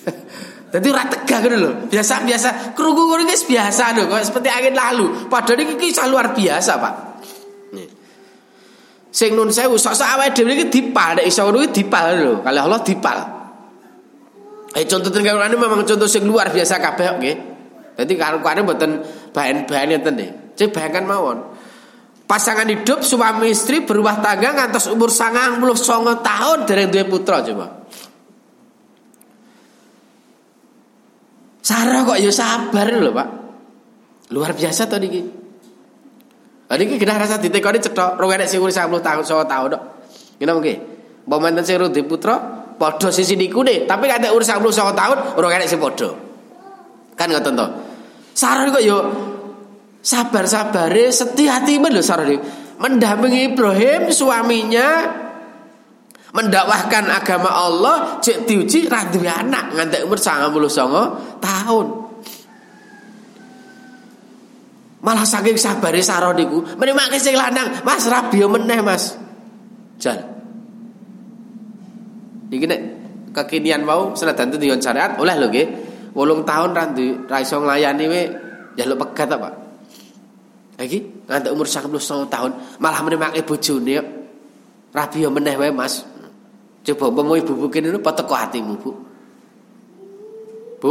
[0.70, 1.70] Dadi ora tegak ngono lho.
[1.90, 5.26] Biasa-biasa krungu ngono guys biasa lho seperti angin lalu.
[5.26, 6.94] Padahal iki kisah luar biasa, Pak.
[9.10, 12.40] Sing nun sewu sok-sok awake dhewe dipal nek iso ngono dipal.
[12.46, 13.18] Kali Allah dipal.
[14.70, 17.36] Eh contoh teng ini memang contoh sing luar biasa kabeh nggih.
[17.98, 19.02] Dadi karo-karo mboten
[19.34, 20.30] bahan-bahan enten nih.
[20.54, 21.38] Cek bayangkan mawon.
[22.30, 27.42] Pasangan hidup suami istri berumah tangga ngantos umur sangang puluh songo tahun dari dua putra
[27.42, 27.82] coba.
[31.58, 33.28] Sarah kok ya sabar loh pak.
[34.30, 35.39] Luar biasa tuh niki.
[36.70, 39.82] Nah, kita rasa ditekoni cetok, rong enek sing umur 50 tahun, 100 tahun dok.
[40.38, 40.78] Ngene mungkin.
[41.26, 42.38] Mbok manten sing di putra
[42.78, 46.14] padha sisi niku nih, tapi kate umur 50 100 tahun, rong enek sing padha.
[47.18, 47.66] Kan ngoten to.
[48.38, 48.98] Sarah kok yo
[50.00, 52.40] sabar-sabare setia hati lho sarane
[52.80, 54.88] mendampingi Ibrahim suaminya
[56.32, 61.86] mendakwahkan agama Allah cek diuji ra anak nganti umur 99 tahun
[65.00, 69.16] malah saking sabare Sarah niku menimake sing lanang Mas rabi meneh Mas
[70.00, 70.20] jan
[72.52, 72.80] iki nek
[73.32, 75.66] kekinian mau senajan tujuan syariat oleh lho nggih
[76.12, 76.84] 8 tahun ra
[77.30, 78.22] ra iso nglayani we
[78.74, 79.50] jaluk pegat apa
[80.80, 84.04] lagi nganti umur 91 tahun malah menemake bojone yo.
[84.90, 86.02] Rabi meneh wae Mas.
[86.82, 88.90] Coba umpama ibu kene apa teko hatimu, Bu?
[90.80, 90.90] Bu.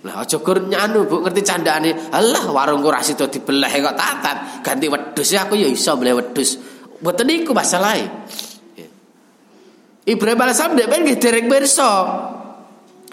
[0.00, 1.92] Lah aja gur nyanu, Bu, ngerti candane.
[2.08, 4.36] Alah warungku ra sida dibelah kok tatat.
[4.64, 6.56] Ganti wedhus aku ya iso beli wedhus.
[7.04, 8.08] Mboten niku masalahe.
[10.08, 11.90] Ibrahim alaihissalam dhek ben nggih dereng pirsa.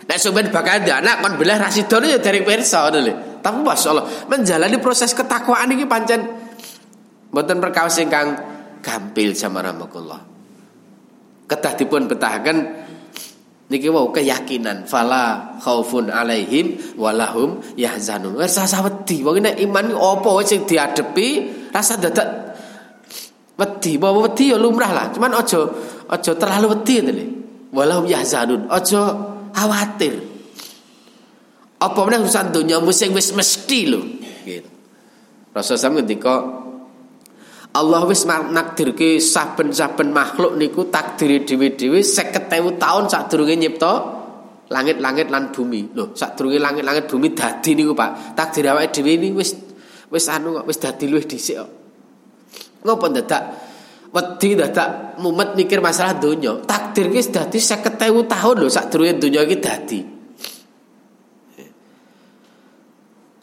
[0.07, 3.13] Nek sampeyan bakal anak kon belah ra sida ya dereng pirsa ngono lho.
[3.37, 6.19] Tapi Masya Allah Menjalani proses ketakwaan ini pancen
[7.31, 8.33] Mboten perkawis ingkang
[8.79, 10.19] gampil sama rahmatullah.
[11.47, 12.86] Kedah dipun betahaken
[13.67, 18.39] Niki wau keyakinan fala khaufun alaihim walahum yahzanun.
[18.39, 19.19] Wis rasa wedi.
[19.27, 21.27] Wong nek iman apa sing diadepi
[21.75, 22.55] rasa dadak
[23.59, 23.99] wedi.
[23.99, 25.05] Bawa wedi ya lumrah lah.
[25.11, 25.67] Cuman ojo
[26.07, 27.25] ojo terlalu wedi ngene.
[27.75, 28.71] Walahum yahzanun.
[28.71, 29.01] Ojo
[29.51, 30.15] khawatir.
[31.77, 33.99] Apa meneh urusan dunia sing wis mesti lho.
[34.47, 34.69] Gitu.
[35.51, 36.33] Rasulullah ketika
[37.77, 42.49] Allah wis nakdirke saben-saben makhluk niku takdiri dhewe-dhewe 50.000
[42.81, 43.93] tahun sadurunge nyipta
[44.73, 45.93] langit-langit lan bumi.
[45.93, 48.33] Lho, sadurunge langit-langit bumi dadi niku, Pak.
[48.33, 49.53] Takdir awake dhewe ini wis
[50.09, 51.69] wis anu kok wis dadi luwih dhisik kok.
[52.81, 53.43] Ngopo dadak
[54.09, 56.57] wedi dadak mumet mikir masalah donya.
[56.65, 59.99] Takdir ki dadi 50.000 tahun lho sadurunge donya iki dadi.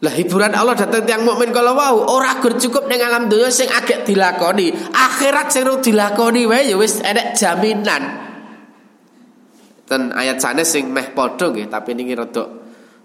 [0.03, 3.71] Lah hiburan Allah datang tiang mukmin kalau wow ora gur cukup ning alam dunia sing
[3.71, 8.03] agak dilakoni, akhirat sing dilakoni wae ya wis enek jaminan.
[9.87, 12.43] Dan ayat sana sing meh padha nggih, tapi niki rada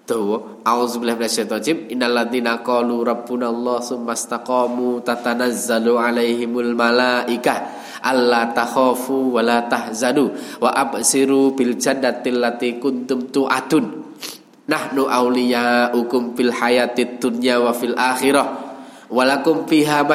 [0.02, 0.64] dawa.
[0.66, 10.32] Auzubillahi minasyaitonir Innal ladzina qalu rabbunallah tsumastaqamu tatanazzalu alaihimul malaikah alla takhafu wa la tahzanu
[10.58, 13.84] wa absiru bil jannati allati kuntum tu'adun
[14.70, 15.10] nahnu
[15.98, 18.70] ukum fil hayatid dunya wa fil akhirah.
[19.10, 20.06] Walakum fiha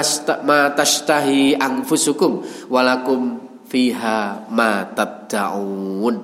[0.47, 2.39] ma tashtahi anfusukum.
[2.71, 6.15] Walakum fiha ma tad'un.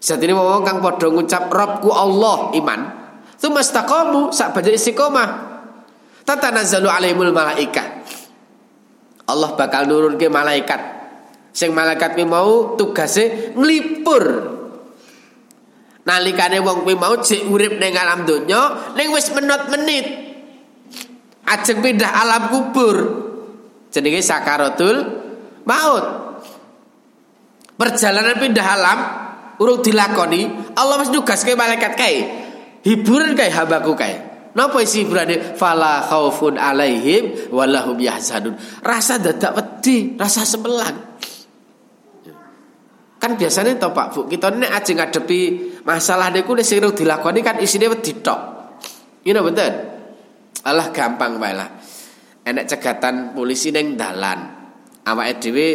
[0.00, 2.80] Saat ini wong kang padha ngucap Rabbku Allah iman.
[3.40, 5.28] Tsumastaqamu sak banjur istiqomah.
[6.28, 8.04] Tatanazzalu alaihimul malaikah
[9.24, 11.00] Allah bakal nurun ke malaikat.
[11.50, 14.24] Sing malaikat mau tugasnya nglipur
[16.00, 20.06] Nalikane wong kuwi mau jek urip ning alam donya, ning wis menit-menit.
[21.44, 22.96] Ajeng pindah alam kubur.
[23.90, 24.96] Jenenge sakaratul
[25.66, 26.06] maut.
[27.76, 28.98] Perjalanan pindah alam
[29.60, 32.16] urung dilakoni, Allah wis nugaske malaikat kae.
[32.80, 34.30] Hiburan kae hambaku kae.
[34.50, 35.54] Napa isi hiburane?
[35.54, 38.58] Fala khaufun alaihim walahum yahzanun.
[38.82, 41.22] Rasa dadak wedi, rasa semelang.
[43.20, 45.40] Kan biasanya toh Pak Bu, kita ini aja ngadepi
[45.84, 48.40] masalah niku nek sing dilakoni kan isine wedi tok.
[49.28, 49.68] You know betul?
[50.64, 51.68] Allah gampang wae lah.
[52.40, 54.40] Enek cegatan polisi ning dalan.
[55.04, 55.68] Awake dhewe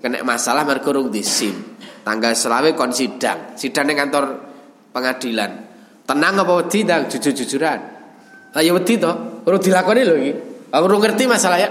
[0.00, 1.76] kena masalah mergo rung disim.
[2.00, 3.52] Tanggal selawe kon sidang.
[3.52, 4.24] Sidang ning kantor
[4.88, 5.68] pengadilan.
[6.08, 7.80] Tenang apa wedi jujur-jujuran.
[8.56, 10.32] Lah ya wedi to, urung dilakoni lho iki.
[10.72, 11.68] Aku ngerti masalah ya.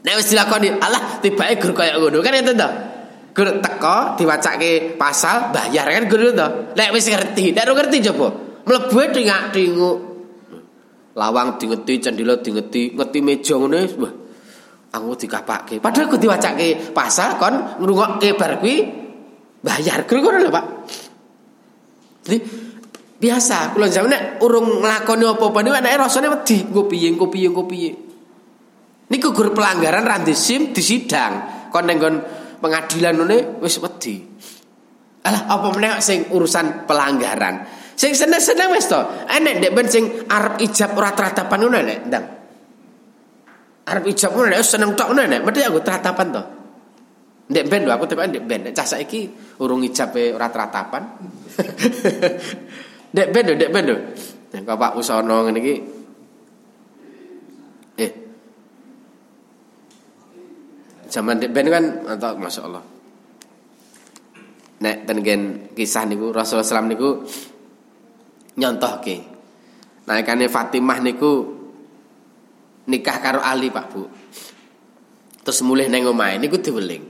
[0.00, 2.93] Nek wis dilakoni, Allah tibake gur kaya ngono kan itu to.
[3.34, 6.46] Gur teko diwacake pasal bayar kan guru to.
[6.78, 8.28] Lek wis ngerti, nek ora ngerti coba.
[8.62, 9.96] Mlebu dingak-dinguk.
[11.18, 14.12] Lawang dingeti, cendela dingeti, ngeti meja ngene wah.
[14.94, 15.82] Aku dikapake.
[15.82, 18.86] Padahal aku diwacake pasal kon ngrungokke bar kuwi
[19.66, 20.06] bayar.
[20.06, 20.66] Guru ngono lho, Pak.
[22.24, 22.38] Jadi
[23.18, 27.46] biasa kula zaman nek urung nglakoni apa-apa niku anake rasane wedi, engko piye, engko piye,
[27.50, 27.90] engko piye.
[29.10, 31.66] Niku gur pelanggaran ra disim disidang.
[31.74, 31.98] Kon ning
[32.64, 34.24] pengadilan ini wis wedi.
[35.28, 37.68] Alah apa meneh sing urusan pelanggaran.
[37.92, 39.00] Sing seneng-seneng wis to.
[39.28, 42.26] Enek ndek ben sing arep ijab ora tratapan ngono nek ndang.
[43.84, 45.40] Arep ijab ngono nek seneng tok ngono nek.
[45.44, 46.42] Mesti aku tratapan to.
[47.52, 48.60] Ndek ben aku tekan ndek ben.
[48.72, 49.28] Cah saiki
[49.60, 51.02] urung ijabe ora tratapan.
[53.12, 53.96] ndek ben ndek ben lho.
[54.56, 55.74] Nek Bapak Usono ngene iki
[61.14, 62.82] Zaman ben kan atau masya Allah.
[64.82, 67.22] Nek tengen kisah niku Rasulullah SAW niku
[68.58, 69.16] nyontoh ke.
[70.10, 71.32] Naikane Fatimah niku
[72.90, 74.02] nikah karo Ali Pak Bu.
[75.46, 77.06] Terus mulih neng omahe niku diweling.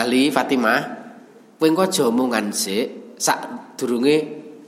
[0.00, 0.80] Ali Fatimah,
[1.60, 4.16] kowe engko aja omongan sik sak durunge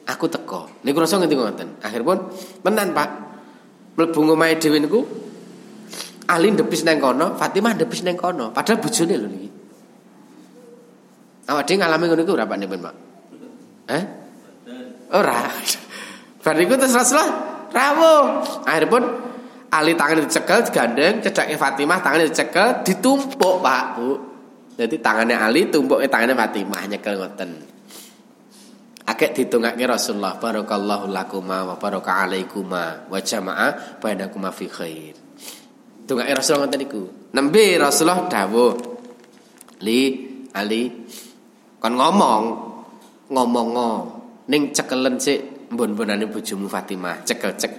[0.04, 0.84] aku teko.
[0.84, 1.68] Niku rasa ngerti ngoten.
[1.80, 2.18] Akhiripun
[2.60, 3.10] tenan Pak.
[3.96, 5.00] Mlebu omahe dhewe niku
[6.28, 9.48] Ali ndepis neng kono, Fatimah ndepis neng kono, padahal bojone lho niki.
[11.48, 12.94] Awak dhewe ngalami ngono iku ora Pak Nipen, Pak?
[13.88, 14.02] Eh?
[15.16, 15.48] Ora.
[16.44, 17.32] Bar niku terus Rasulullah
[17.72, 18.24] rawuh.
[18.68, 19.04] Akhiripun
[19.68, 24.16] Ali tangan dicekel gandeng, cedake Fatimah tangan dicekel, ditumpuk, Pak, Bu.
[24.80, 27.50] Jadi tangannya Ali tumpuknya tangannya Fatimah nyekel ngoten.
[29.08, 35.27] Akeh ditungake Rasulullah barakallahu lakuma wa baraka alaikuma wa jama'a bainakuma fi khair.
[36.08, 37.02] Dongake Rasulullah ngoten niku.
[37.36, 38.72] Nembe Rasulullah dawuh.
[39.84, 40.00] Li
[40.56, 40.88] Ali
[41.76, 42.42] kon ngomong
[43.28, 43.68] ngomong
[44.48, 47.72] ning cekelen sik mbon-mbonane bojomu Fatimah, cekel cek.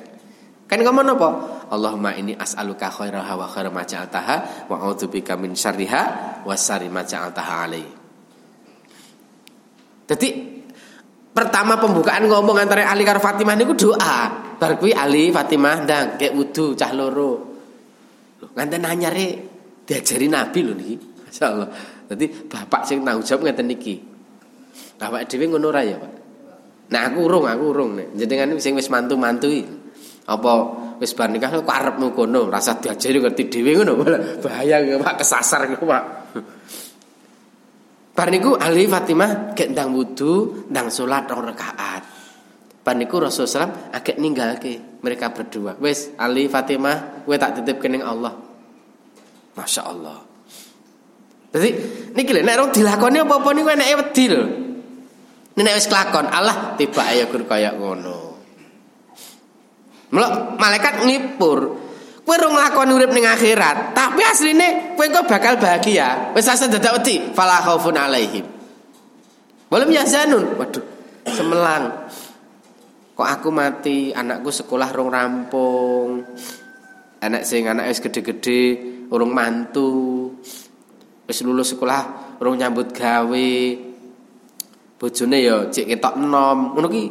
[0.70, 1.30] Kan ngomong apa?
[1.74, 6.02] Allahumma ini as'aluka khairaha wa khaira ma ja'altaha wa a'udzubika min syarriha
[6.46, 7.86] wa syarri ma ja'altaha alai.
[10.06, 10.30] Jadi
[11.34, 14.18] pertama pembukaan ngomong antara Ali karo Fatimah niku doa.
[14.62, 17.48] Bar kuwi Ali Fatimah ndang kek wudu cah loro.
[18.39, 19.28] Nganten anyare
[19.84, 20.95] diajari Nabi lho niki.
[21.28, 21.69] Masyaallah.
[22.10, 23.95] Dadi bapak sing tanggung jawab ngeten niki.
[24.99, 26.13] Bapak dhewe ngono ra ya, Pak?
[26.89, 29.47] Nah aku urung, aku urung nek jenengan sing wis mantu-mantu
[30.25, 30.52] apa
[30.97, 33.93] wis bar nikah kok arepmu kono, rasa diajari ngerti dhewe ngono.
[34.41, 36.04] Bahaya Pak kesasar Pak.
[38.17, 42.04] Bar niku Ali Fatimah gek ndang wudu, ndang salat rong rakaat.
[42.84, 45.79] Bar niku Rasulullah agek ninggalke mereka berdua.
[45.79, 48.35] Wis Ali Fatimah, kowe tak titip kening Allah.
[49.55, 50.17] Masya Allah.
[52.13, 54.43] Niki lho nek rong dilakoni apa-apa niku enake wedi lho.
[55.59, 58.38] Nek wis kelakon Allah tiba ayo gur kaya ngono.
[60.13, 61.59] Melok malaikat ngipur.
[62.29, 66.29] Kowe ora nglakoni urip ning akhirat, tapi asline kowe kok bakal bahagia.
[66.38, 68.45] Wis asa dadak wedi, fala khaufun alaihim.
[69.73, 70.53] Walam yahzanun.
[70.53, 70.85] Waduh,
[71.25, 72.05] semelang.
[73.19, 76.23] Kok aku mati, anakku sekolah rong rampung.
[77.19, 78.62] Anak sing anak wis gede-gede,
[79.12, 80.32] urung mantu.
[81.27, 83.51] Wis lulus sekolah, urung nyambut gawe.
[84.95, 86.79] Bojone ya cek ketok enom.
[86.79, 87.03] Ngono ki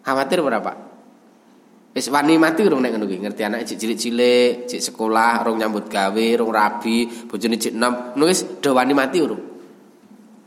[0.00, 0.76] khawatir ora, Pak?
[1.92, 5.84] Wis wani mati urung nek ngono kuwi, ngerti anak cek cilik-cilik, cek sekolah, urung nyambut
[5.92, 9.49] gawe, urung rabi, bojone cek enom, ngono wis do wani mati urung.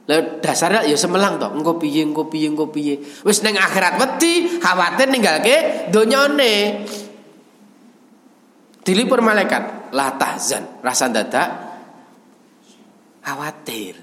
[0.04, 3.00] Lah dasarnya ya semelang to, engko piye engko piye engko piye.
[3.24, 6.84] Wis ning akhirat wedi, khawatir ninggalke donyane.
[8.84, 11.50] Dilipur malaikat, la tahzan, rasa dadak
[13.24, 13.96] khawatir.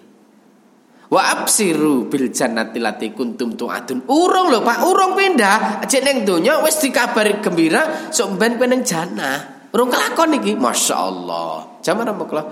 [1.10, 4.08] Wa absiru bil jannati lati kuntum tu'adun.
[4.08, 5.84] Urung lho Pak, urung pindah.
[5.84, 9.68] Cek ning donya wis dikabari gembira sok ben peneng jannah.
[9.74, 10.54] Urung kelakon iki.
[10.54, 11.82] Masyaallah.
[11.82, 12.44] Jaman kula?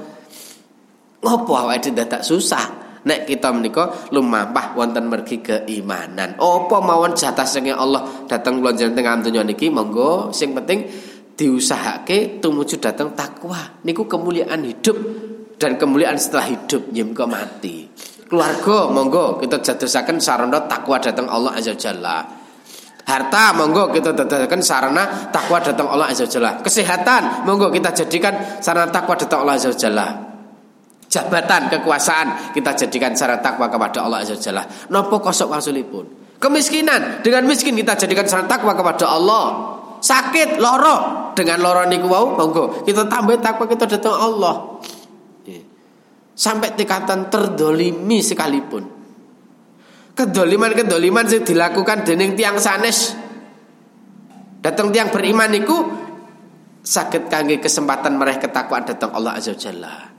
[1.23, 2.88] Ngopo awake dadak susah?
[3.07, 6.35] Nek kita menika lumampah wonten mergi keimanan.
[6.35, 9.71] Apa mawon jatah sing Allah dateng kula jenengan tengah niki?
[9.71, 10.83] Monggo sing penting
[11.39, 13.79] diusahake tumuju dateng takwa.
[13.87, 14.99] Niku kemuliaan hidup
[15.63, 16.91] dan kemuliaan setelah hidup.
[16.91, 17.87] Nyim mati.
[18.29, 22.27] Keluarga monggo kita jadosaken sarana takwa datang Allah azza jalla.
[23.09, 26.61] Harta monggo kita jadikan sarana takwa datang Allah azza jalla.
[26.61, 30.28] Kesehatan monggo kita jadikan sarana takwa datang Allah azza jalla
[31.09, 34.63] jabatan kekuasaan kita jadikan sarana takwa kepada Allah azza jalla.
[34.93, 36.07] Nopo kosok wasulipun?
[36.39, 37.25] Kemiskinan.
[37.25, 39.45] Dengan miskin kita jadikan sarana takwa kepada Allah.
[39.99, 41.33] Sakit loro.
[41.35, 42.87] Dengan loro niku wau monggo.
[42.87, 44.79] Kita tambah takwa kita datang Allah.
[46.39, 48.87] Sampai tingkatan terdolimi sekalipun.
[50.15, 53.19] Kedoliman-kedoliman yang dilakukan dening tiang sanes.
[54.63, 55.75] Datang tiang beriman itu
[56.83, 60.18] sakit kangge kesempatan mereka ketakwaan datang Allah Azza Jalla.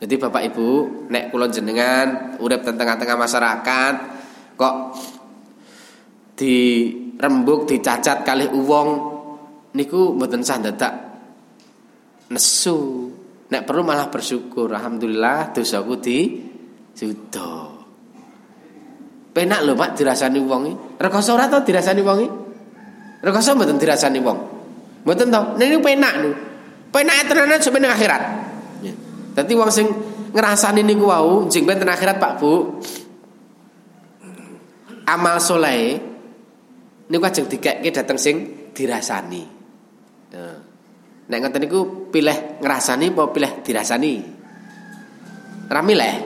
[0.00, 0.68] Jadi Bapak Ibu,
[1.12, 3.94] nek kulon jenengan urip tengah-tengah masyarakat
[4.56, 4.74] kok
[6.40, 8.88] dirembuk, dicacat kali uwong
[9.76, 10.92] niku mboten sandadak
[12.32, 13.12] nesu
[13.50, 14.70] Nek perlu malah bersyukur.
[14.70, 16.18] Alhamdulillah dosaku di
[16.94, 17.82] sudo.
[19.30, 20.74] Penak lho Pak dirasani wong iki.
[21.02, 22.30] Rekoso ora to dirasani wong iki?
[23.26, 24.38] Rekoso mboten dirasani wong.
[25.02, 25.40] Mboten to.
[25.58, 26.34] Niku penak niku.
[26.94, 28.22] Penak tenanan sampe akhirat.
[29.34, 29.86] Dadi wong sing
[30.30, 32.52] ngrasani niku wau jeng ben akhirat Pak Bu.
[35.06, 35.98] Amal soleh
[37.10, 38.36] niku ajeng dikekke dateng sing
[38.74, 39.42] dirasani.
[40.34, 40.58] Nah.
[41.30, 44.14] Nek ngoten niku pilih ngrasani apa pilih dirasani?
[45.70, 46.16] Ora milih.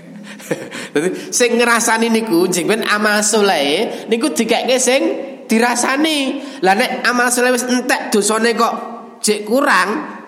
[0.94, 5.02] Dadi sing ngrasani niku jeng ben amal saleh niku dikekke sing
[5.50, 6.18] dirasani.
[6.62, 8.74] Lah nek amal saleh wis entek dosane kok
[9.18, 10.19] jek kurang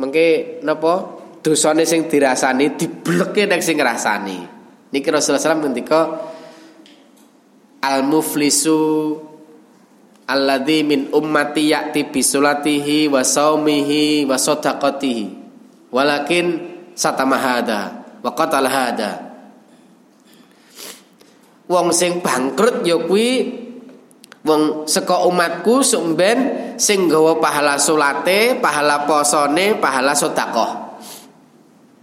[0.00, 1.20] mengke napa?
[1.40, 4.38] Dosane sing dirasani dibleke nek sing ngrasani.
[4.92, 6.00] Niki Rasulullah SAW ngendika
[7.80, 8.80] al muflisu
[10.28, 14.36] alladzi min ummati ya'ti bi sulatihi wa saumihi wa
[15.90, 16.46] walakin
[16.94, 19.12] satama hada wa qatala hada.
[21.70, 23.59] Wong sing bangkrut ya kuwi
[24.46, 26.38] wong saka umatku sumben
[26.80, 30.72] sing gawa pahala salate pahala posone pahala sedekah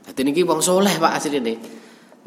[0.05, 1.53] dadi niki wong soleh Pak asline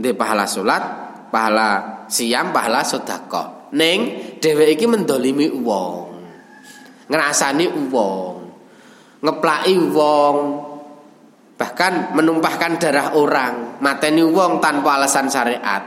[0.01, 0.83] ndek pahala salat
[1.31, 3.99] pahala siam pahala sedekah Neng
[4.43, 6.11] dheweke iki mendolimi wong.
[7.07, 8.35] Ngrasani wong.
[9.23, 10.37] Ngeplaki wong.
[11.55, 15.83] Bahkan menumpahkan darah orang, mateni wong tanpa alasan syariat.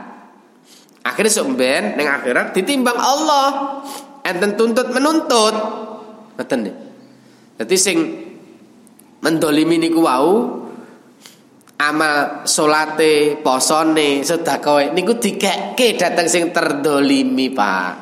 [1.02, 3.82] Akhirnya sumben neng akhirat ditimbang Allah.
[4.24, 5.54] Enten tuntut menuntut.
[6.34, 6.60] Ngoten
[7.54, 7.98] Jadi sing
[9.22, 10.64] mendolimi niku wau
[11.78, 17.92] amal salate, posone, sedekah niku dikekke dateng sing terdolimi, Pak.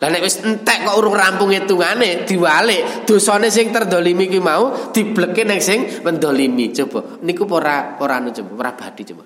[0.00, 5.44] Lah nek wis entek kok urung rampung hitungane diwalik dosane sing terdolimi ki mau dibleke
[5.44, 6.72] ning sing mendolimi.
[6.72, 9.24] Coba niku ora ora anu coba ora badi coba.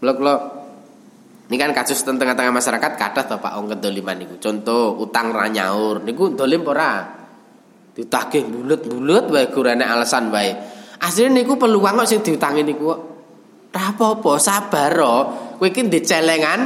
[0.00, 0.40] Blok blok
[1.44, 4.40] ini kan kasus tentang tengah-tengah masyarakat kata to Pak wong kedoliman niku.
[4.40, 7.04] Contoh utang ra nyaur niku dolim ora?
[7.92, 10.56] Ditagih bulut-bulut wae gurane alasan wae.
[11.04, 13.00] Asline niku peluang kok sing diutangi niku kok.
[13.76, 15.16] Ora apa-apa, sabar ro.
[15.60, 16.60] Kowe iki celengan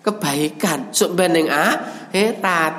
[0.00, 2.74] kebaikan sok ben ning akhirat.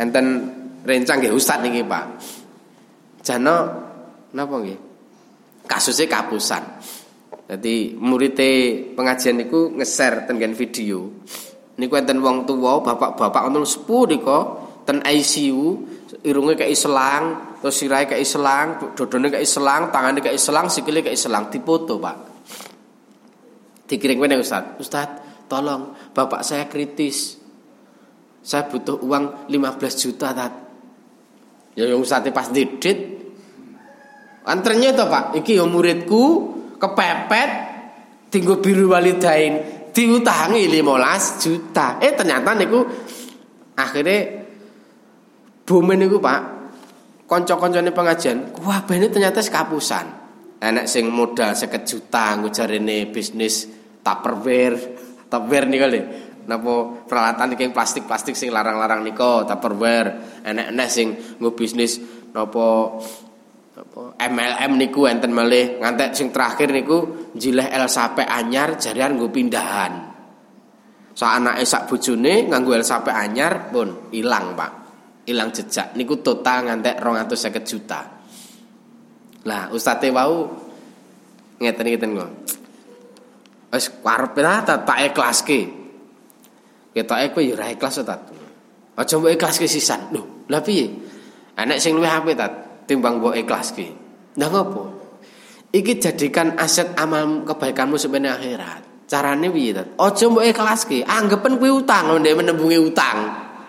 [0.00, 0.26] Enten
[0.82, 2.04] rencang nggih Ustaz niki Pak.
[3.22, 3.56] Jano
[4.34, 4.78] napa nggih?
[5.70, 6.64] Kasusnya kapusan.
[7.50, 11.10] Jadi muridé pengajian niku nge-share ten video.
[11.82, 14.38] Niku enten wong tuwa, bapak-bapak wonten sepuh nika
[14.86, 15.82] ten ICU,
[16.22, 21.18] irunge kayak selang, terus sirahe kayak selang, dodone kayak selang, tangane kayak selang, sikile kayak
[21.18, 22.16] selang, dipoto, Pak.
[23.90, 24.78] Dikirim kene Ustaz.
[24.78, 25.10] Ustaz,
[25.50, 27.34] tolong bapak saya kritis.
[28.46, 30.54] Saya butuh uang 15 juta, Tat.
[31.74, 33.18] Ya yang Ustaz pas didit.
[34.46, 37.50] Antrenya itu Pak, iki yang muridku kepepet
[38.32, 42.00] tinggu biru walidain diutangi 15 juta.
[42.00, 42.80] Eh ternyata niku
[43.76, 44.18] akhirnya
[45.68, 46.40] bumen niku Pak.
[47.30, 50.18] Kanca-kancane pengajian, wah ini ternyata sekapusan.
[50.58, 53.70] Enak sing modal 50 juta ngujarine bisnis
[54.02, 54.98] Tupperware,
[55.30, 56.00] Tupperware nih kali.
[56.50, 60.42] Napa peralatan iki plastik-plastik sing larang-larang niko Tupperware.
[60.42, 62.02] Enak-enak sing nggo bisnis
[62.34, 62.98] napa
[64.20, 69.92] MLM niku enten malih ngantek sing terakhir niku jileh El Sape anyar jarian nggo pindahan.
[71.16, 74.72] Sa anake sak bojone nganggo El Sape anyar pun ilang, Pak.
[75.28, 78.00] Ilang jejak niku total ngantek 250 juta.
[79.48, 80.48] Lah ustaz wau
[81.60, 82.30] ngeten-ngeten kok.
[83.70, 85.60] Wis karepe ta tak ikhlaske.
[86.90, 88.16] Ketoke kowe ya ora ikhlas ta.
[88.98, 90.10] Aja mbok ikhlaske sisan.
[90.10, 90.90] Lho, lha piye?
[91.56, 92.69] Anak sing luwih apik ta?
[92.90, 93.86] Timbang mbok ikhlaske.
[94.42, 94.82] Nah ngopo?
[95.70, 98.82] Iki jadikan aset amal kebaikanmu sebenarnya akhirat.
[99.06, 99.86] Carane piye ta?
[99.86, 103.18] Aja mbok ikhlaske, anggapen kuwi utang ndek menembungi utang.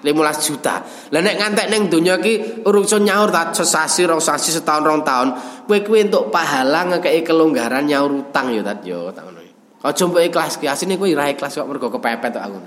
[0.02, 0.18] 15
[0.50, 0.82] juta.
[1.14, 5.30] Lah nek ngantek ning donya iki urusan nyaur ta sesasi rong sasi setahun rong tahun,
[5.70, 9.46] kowe kuwi entuk pahala ngekeki kelonggaran nyaur utang ya tat yo tak ngono.
[9.86, 12.58] Aja mbok ikhlaske, asine kowe ora ikhlas kok mergo kepepet tok aku.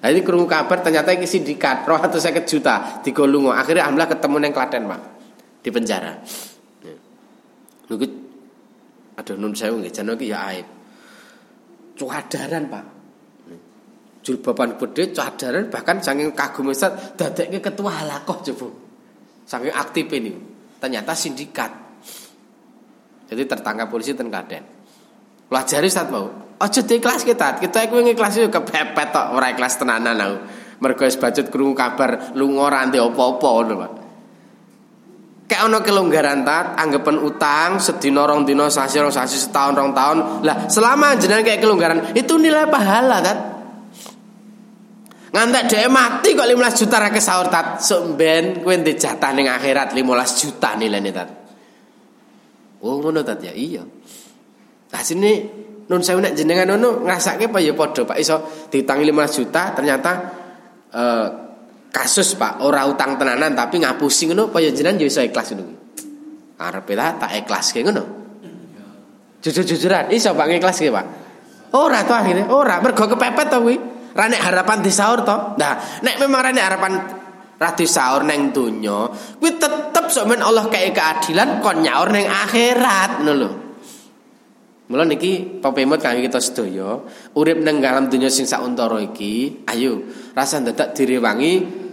[0.00, 4.36] Nah ini kerungu kabar ternyata ini sindikat roh atau saya juta digolungo akhirnya alhamdulillah ketemu
[4.36, 5.00] neng Klaten pak
[5.64, 6.12] di penjara.
[7.88, 8.06] Niku
[9.16, 10.66] aduh nun sewu nggih jane iki ya aib.
[11.96, 12.84] Cuadaran, Pak.
[14.24, 18.68] Jilbaban gede cuadaran bahkan saking kagum Ustaz dadekke ketua halakoh coba.
[19.48, 20.32] Saking aktif ini.
[20.80, 21.72] Ternyata sindikat.
[23.24, 24.64] Jadi tertangkap polisi ten Klaten.
[25.48, 26.28] Pelajari Ustaz mau.
[26.60, 27.60] Aja diikhlas kita.
[27.60, 30.36] Kita iku ngikhlas yo kepepet tok ora ikhlas tenanan aku.
[30.82, 34.03] Mergo wis bacut krungu kabar lunga ora apa-apa ngono, Pak.
[35.44, 40.18] Kayak ono kelonggaran tat, anggapan utang sedina rong dina sasi rong sasi setahun rong tahun.
[40.40, 43.38] Lah, selama jenengan kayak kelonggaran itu nilai pahala tat.
[45.36, 47.84] Ngantek dia mati kok 15 juta ra kesaur tat.
[47.84, 51.28] Somben kowe ndek jatah ning akhirat 15 juta nilainya tat.
[52.80, 53.84] Oh ngono tat ya, iya.
[54.94, 55.44] Lah sini
[55.90, 58.40] nun sewu nek jenengan ngono ngrasake apa ya padha Pak iso
[58.72, 60.10] diutangi 15 juta ternyata
[60.88, 61.43] eh
[61.94, 65.64] kasus Pak ora utang tenanan tapi ngapusi ngono apa ya jenengan yo iso ikhlas ngono.
[66.58, 68.02] Arepe ta tak ikhlas ke ngono.
[69.38, 71.06] Jujur-jujuran iso Pak ngikhlas ke Pak.
[71.78, 73.76] Ora to akhirnya ora mergo kepepet to kuwi.
[74.14, 75.36] Ra nek harapan disaur to.
[75.58, 76.92] Nah, nek memang ra nek harapan
[77.54, 79.06] ra disaur neng donya,
[79.38, 83.50] kuwi tetep sok men Allah kayak keadilan kon nyaur neng akhirat ngono lho.
[84.84, 87.00] Mula niki pepemut kangge kita sedaya,
[87.38, 90.04] urip nang dalam dunia sing sauntara iki, ayo
[90.36, 91.83] rasa dadak direwangi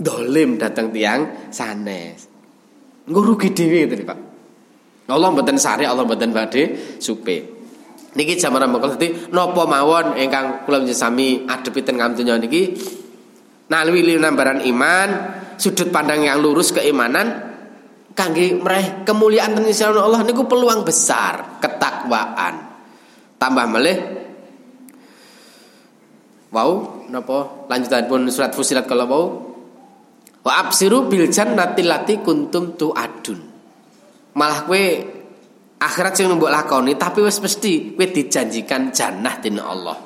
[0.00, 2.26] dolim datang tiang sanes.
[3.04, 4.18] Engko rugi dhewe gitu Pak.
[5.10, 7.60] Allah mboten sari, Allah mboten badhe supe.
[8.10, 12.74] Niki jaman mengko dadi napa mawon ingkang kula sami adepi ten donya niki
[13.70, 15.08] nalwi linambaran iman,
[15.54, 17.50] sudut pandang yang lurus keimanan
[18.18, 22.72] kangge meraih kemuliaan ten Allah niku peluang besar ketakwaan.
[23.38, 23.98] Tambah melih
[26.50, 29.24] Wow, napa lanjutanipun surat Fusilat kalau mau
[30.40, 33.40] Wa absiru bil jannati lati kuntum tuadun.
[34.36, 34.84] Malah kue
[35.80, 39.98] akhirat sing mbok lakoni tapi wis mesti kue dijanjikan jannah dening Allah.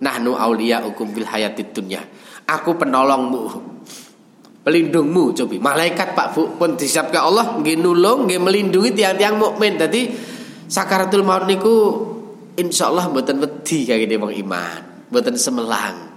[0.00, 2.00] Nahnu aulia ukum bil hayatid dunya.
[2.48, 3.42] Aku penolongmu
[4.60, 10.12] pelindungmu cobi malaikat Pak Bu pun disiapkan Allah nggih nulung nggih melindungi tiang-tiang mukmin dadi
[10.68, 11.76] sakaratul maut niku
[12.60, 16.09] insyaallah mboten wedi kaya gini wong iman mboten semelang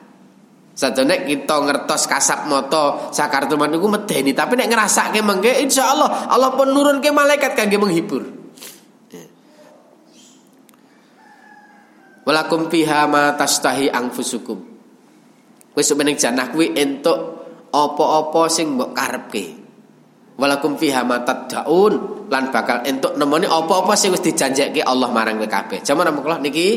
[0.74, 6.50] Sajane kita ngertos kasap moto sakaratul maut niku medeni tapi nek ngrasake mengke insyaallah Allah
[6.58, 8.44] pun nurunke malaikat kangge menghibur
[12.24, 14.56] Walakum fiha ma tastahi anfusukum.
[15.76, 17.20] Wis meneng janah kuwi entuk
[17.68, 19.46] apa-apa sing mbok karepke.
[20.40, 25.50] Walakum fiha ma tad'un lan bakal entuk nemoni apa-apa sing wis dijanjekke Allah marang kowe
[25.52, 25.84] kabeh.
[25.84, 26.68] Jaman kula niki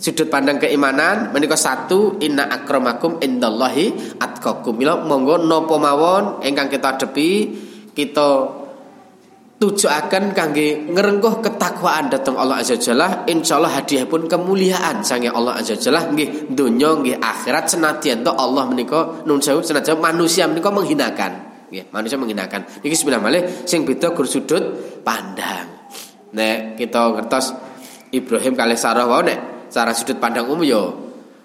[0.00, 4.80] sudut pandang keimanan menika satu inna akramakum indallahi atqakum.
[4.80, 7.30] Mila monggo napa mawon ingkang kita adepi
[7.92, 8.28] kita
[9.60, 13.28] tujuaken kangge ngerengkuh ketakwaan datang Allah Azza Jalla.
[13.28, 16.08] Insyaallah hadiah pun kemuliaan sange Allah Azza Jalla.
[16.08, 19.60] Nggih donya nggih akhirat senadyan to Allah menika nun sewu
[20.00, 21.32] manusia menika menghinakan.
[21.68, 22.64] Nggih manusia menghinakan.
[22.80, 24.64] Iki sebenarnya malih sing beda gur sudut
[25.04, 25.92] pandang.
[26.32, 27.52] Nek kita ngertos
[28.16, 30.82] Ibrahim kalih Sarah nek cara sudut pandang umum yo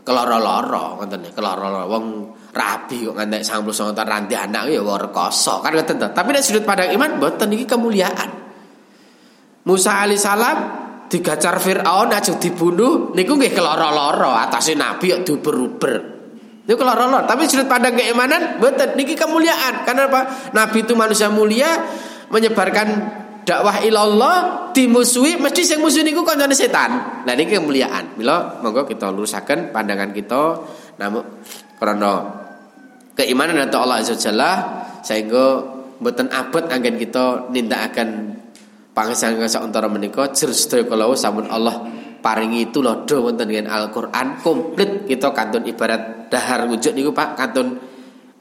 [0.05, 2.05] keloro-loro ngoten keloro-loro wong
[2.53, 6.07] rabi kok ngantek 99 tahun ranti anak ya rekoso kan ngoten to.
[6.13, 8.30] Tapi nek sudut pandang iman mboten iki kemuliaan.
[9.65, 10.57] Musa alaihissalam
[11.09, 15.95] digacar Firaun aja dibunuh niku nggih keloro-loro atase nabi kok diuber-uber.
[16.65, 19.86] Niku keloro-loro, tapi sudut pandang keimanan mboten niki kemuliaan.
[19.86, 20.49] Karena apa?
[20.49, 21.69] Nabi itu manusia mulia
[22.34, 22.88] menyebarkan
[23.45, 27.23] dakwah ilallah dimusuhi mesti sing musuh niku kancane setan.
[27.23, 28.17] Nah niki kemuliaan.
[28.17, 30.59] Mila monggo kita lurusaken pandangan kita
[30.97, 31.23] namun
[31.77, 32.11] karena
[33.15, 34.51] keimanan atau Allah Azza Jalla
[35.05, 35.61] sehingga
[36.01, 38.07] mboten abot anggen kita akan
[38.91, 41.87] pangesan antara menika jer sedaya kalau sampun Allah
[42.19, 47.77] paringi itu loh wonten dengan Al-Qur'an komplit kita kantun ibarat dahar wujud niku Pak kantun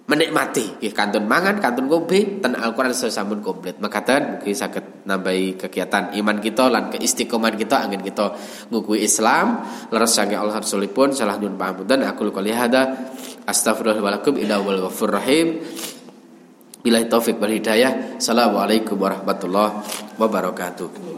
[0.05, 0.85] menikmati.
[0.85, 3.81] Ya, kantun mangan kantun ngombe ten Al-Qur'an sesampun komplit.
[3.81, 8.37] Mekaten mungkin sakit nambahi kegiatan iman kita lan keistiqoman kita angin kita
[8.69, 9.65] ngukui Islam.
[9.89, 11.57] Leres sange Allah Rasulipun salah nyun
[11.89, 13.13] dan aku qouli hada
[13.45, 15.61] Astaghfirullahaladzim walakum wal ghafur rahim.
[16.85, 18.21] Bila taufik wal hidayah.
[18.21, 19.81] Assalamualaikum warahmatullahi
[20.21, 21.15] wabarakatuh.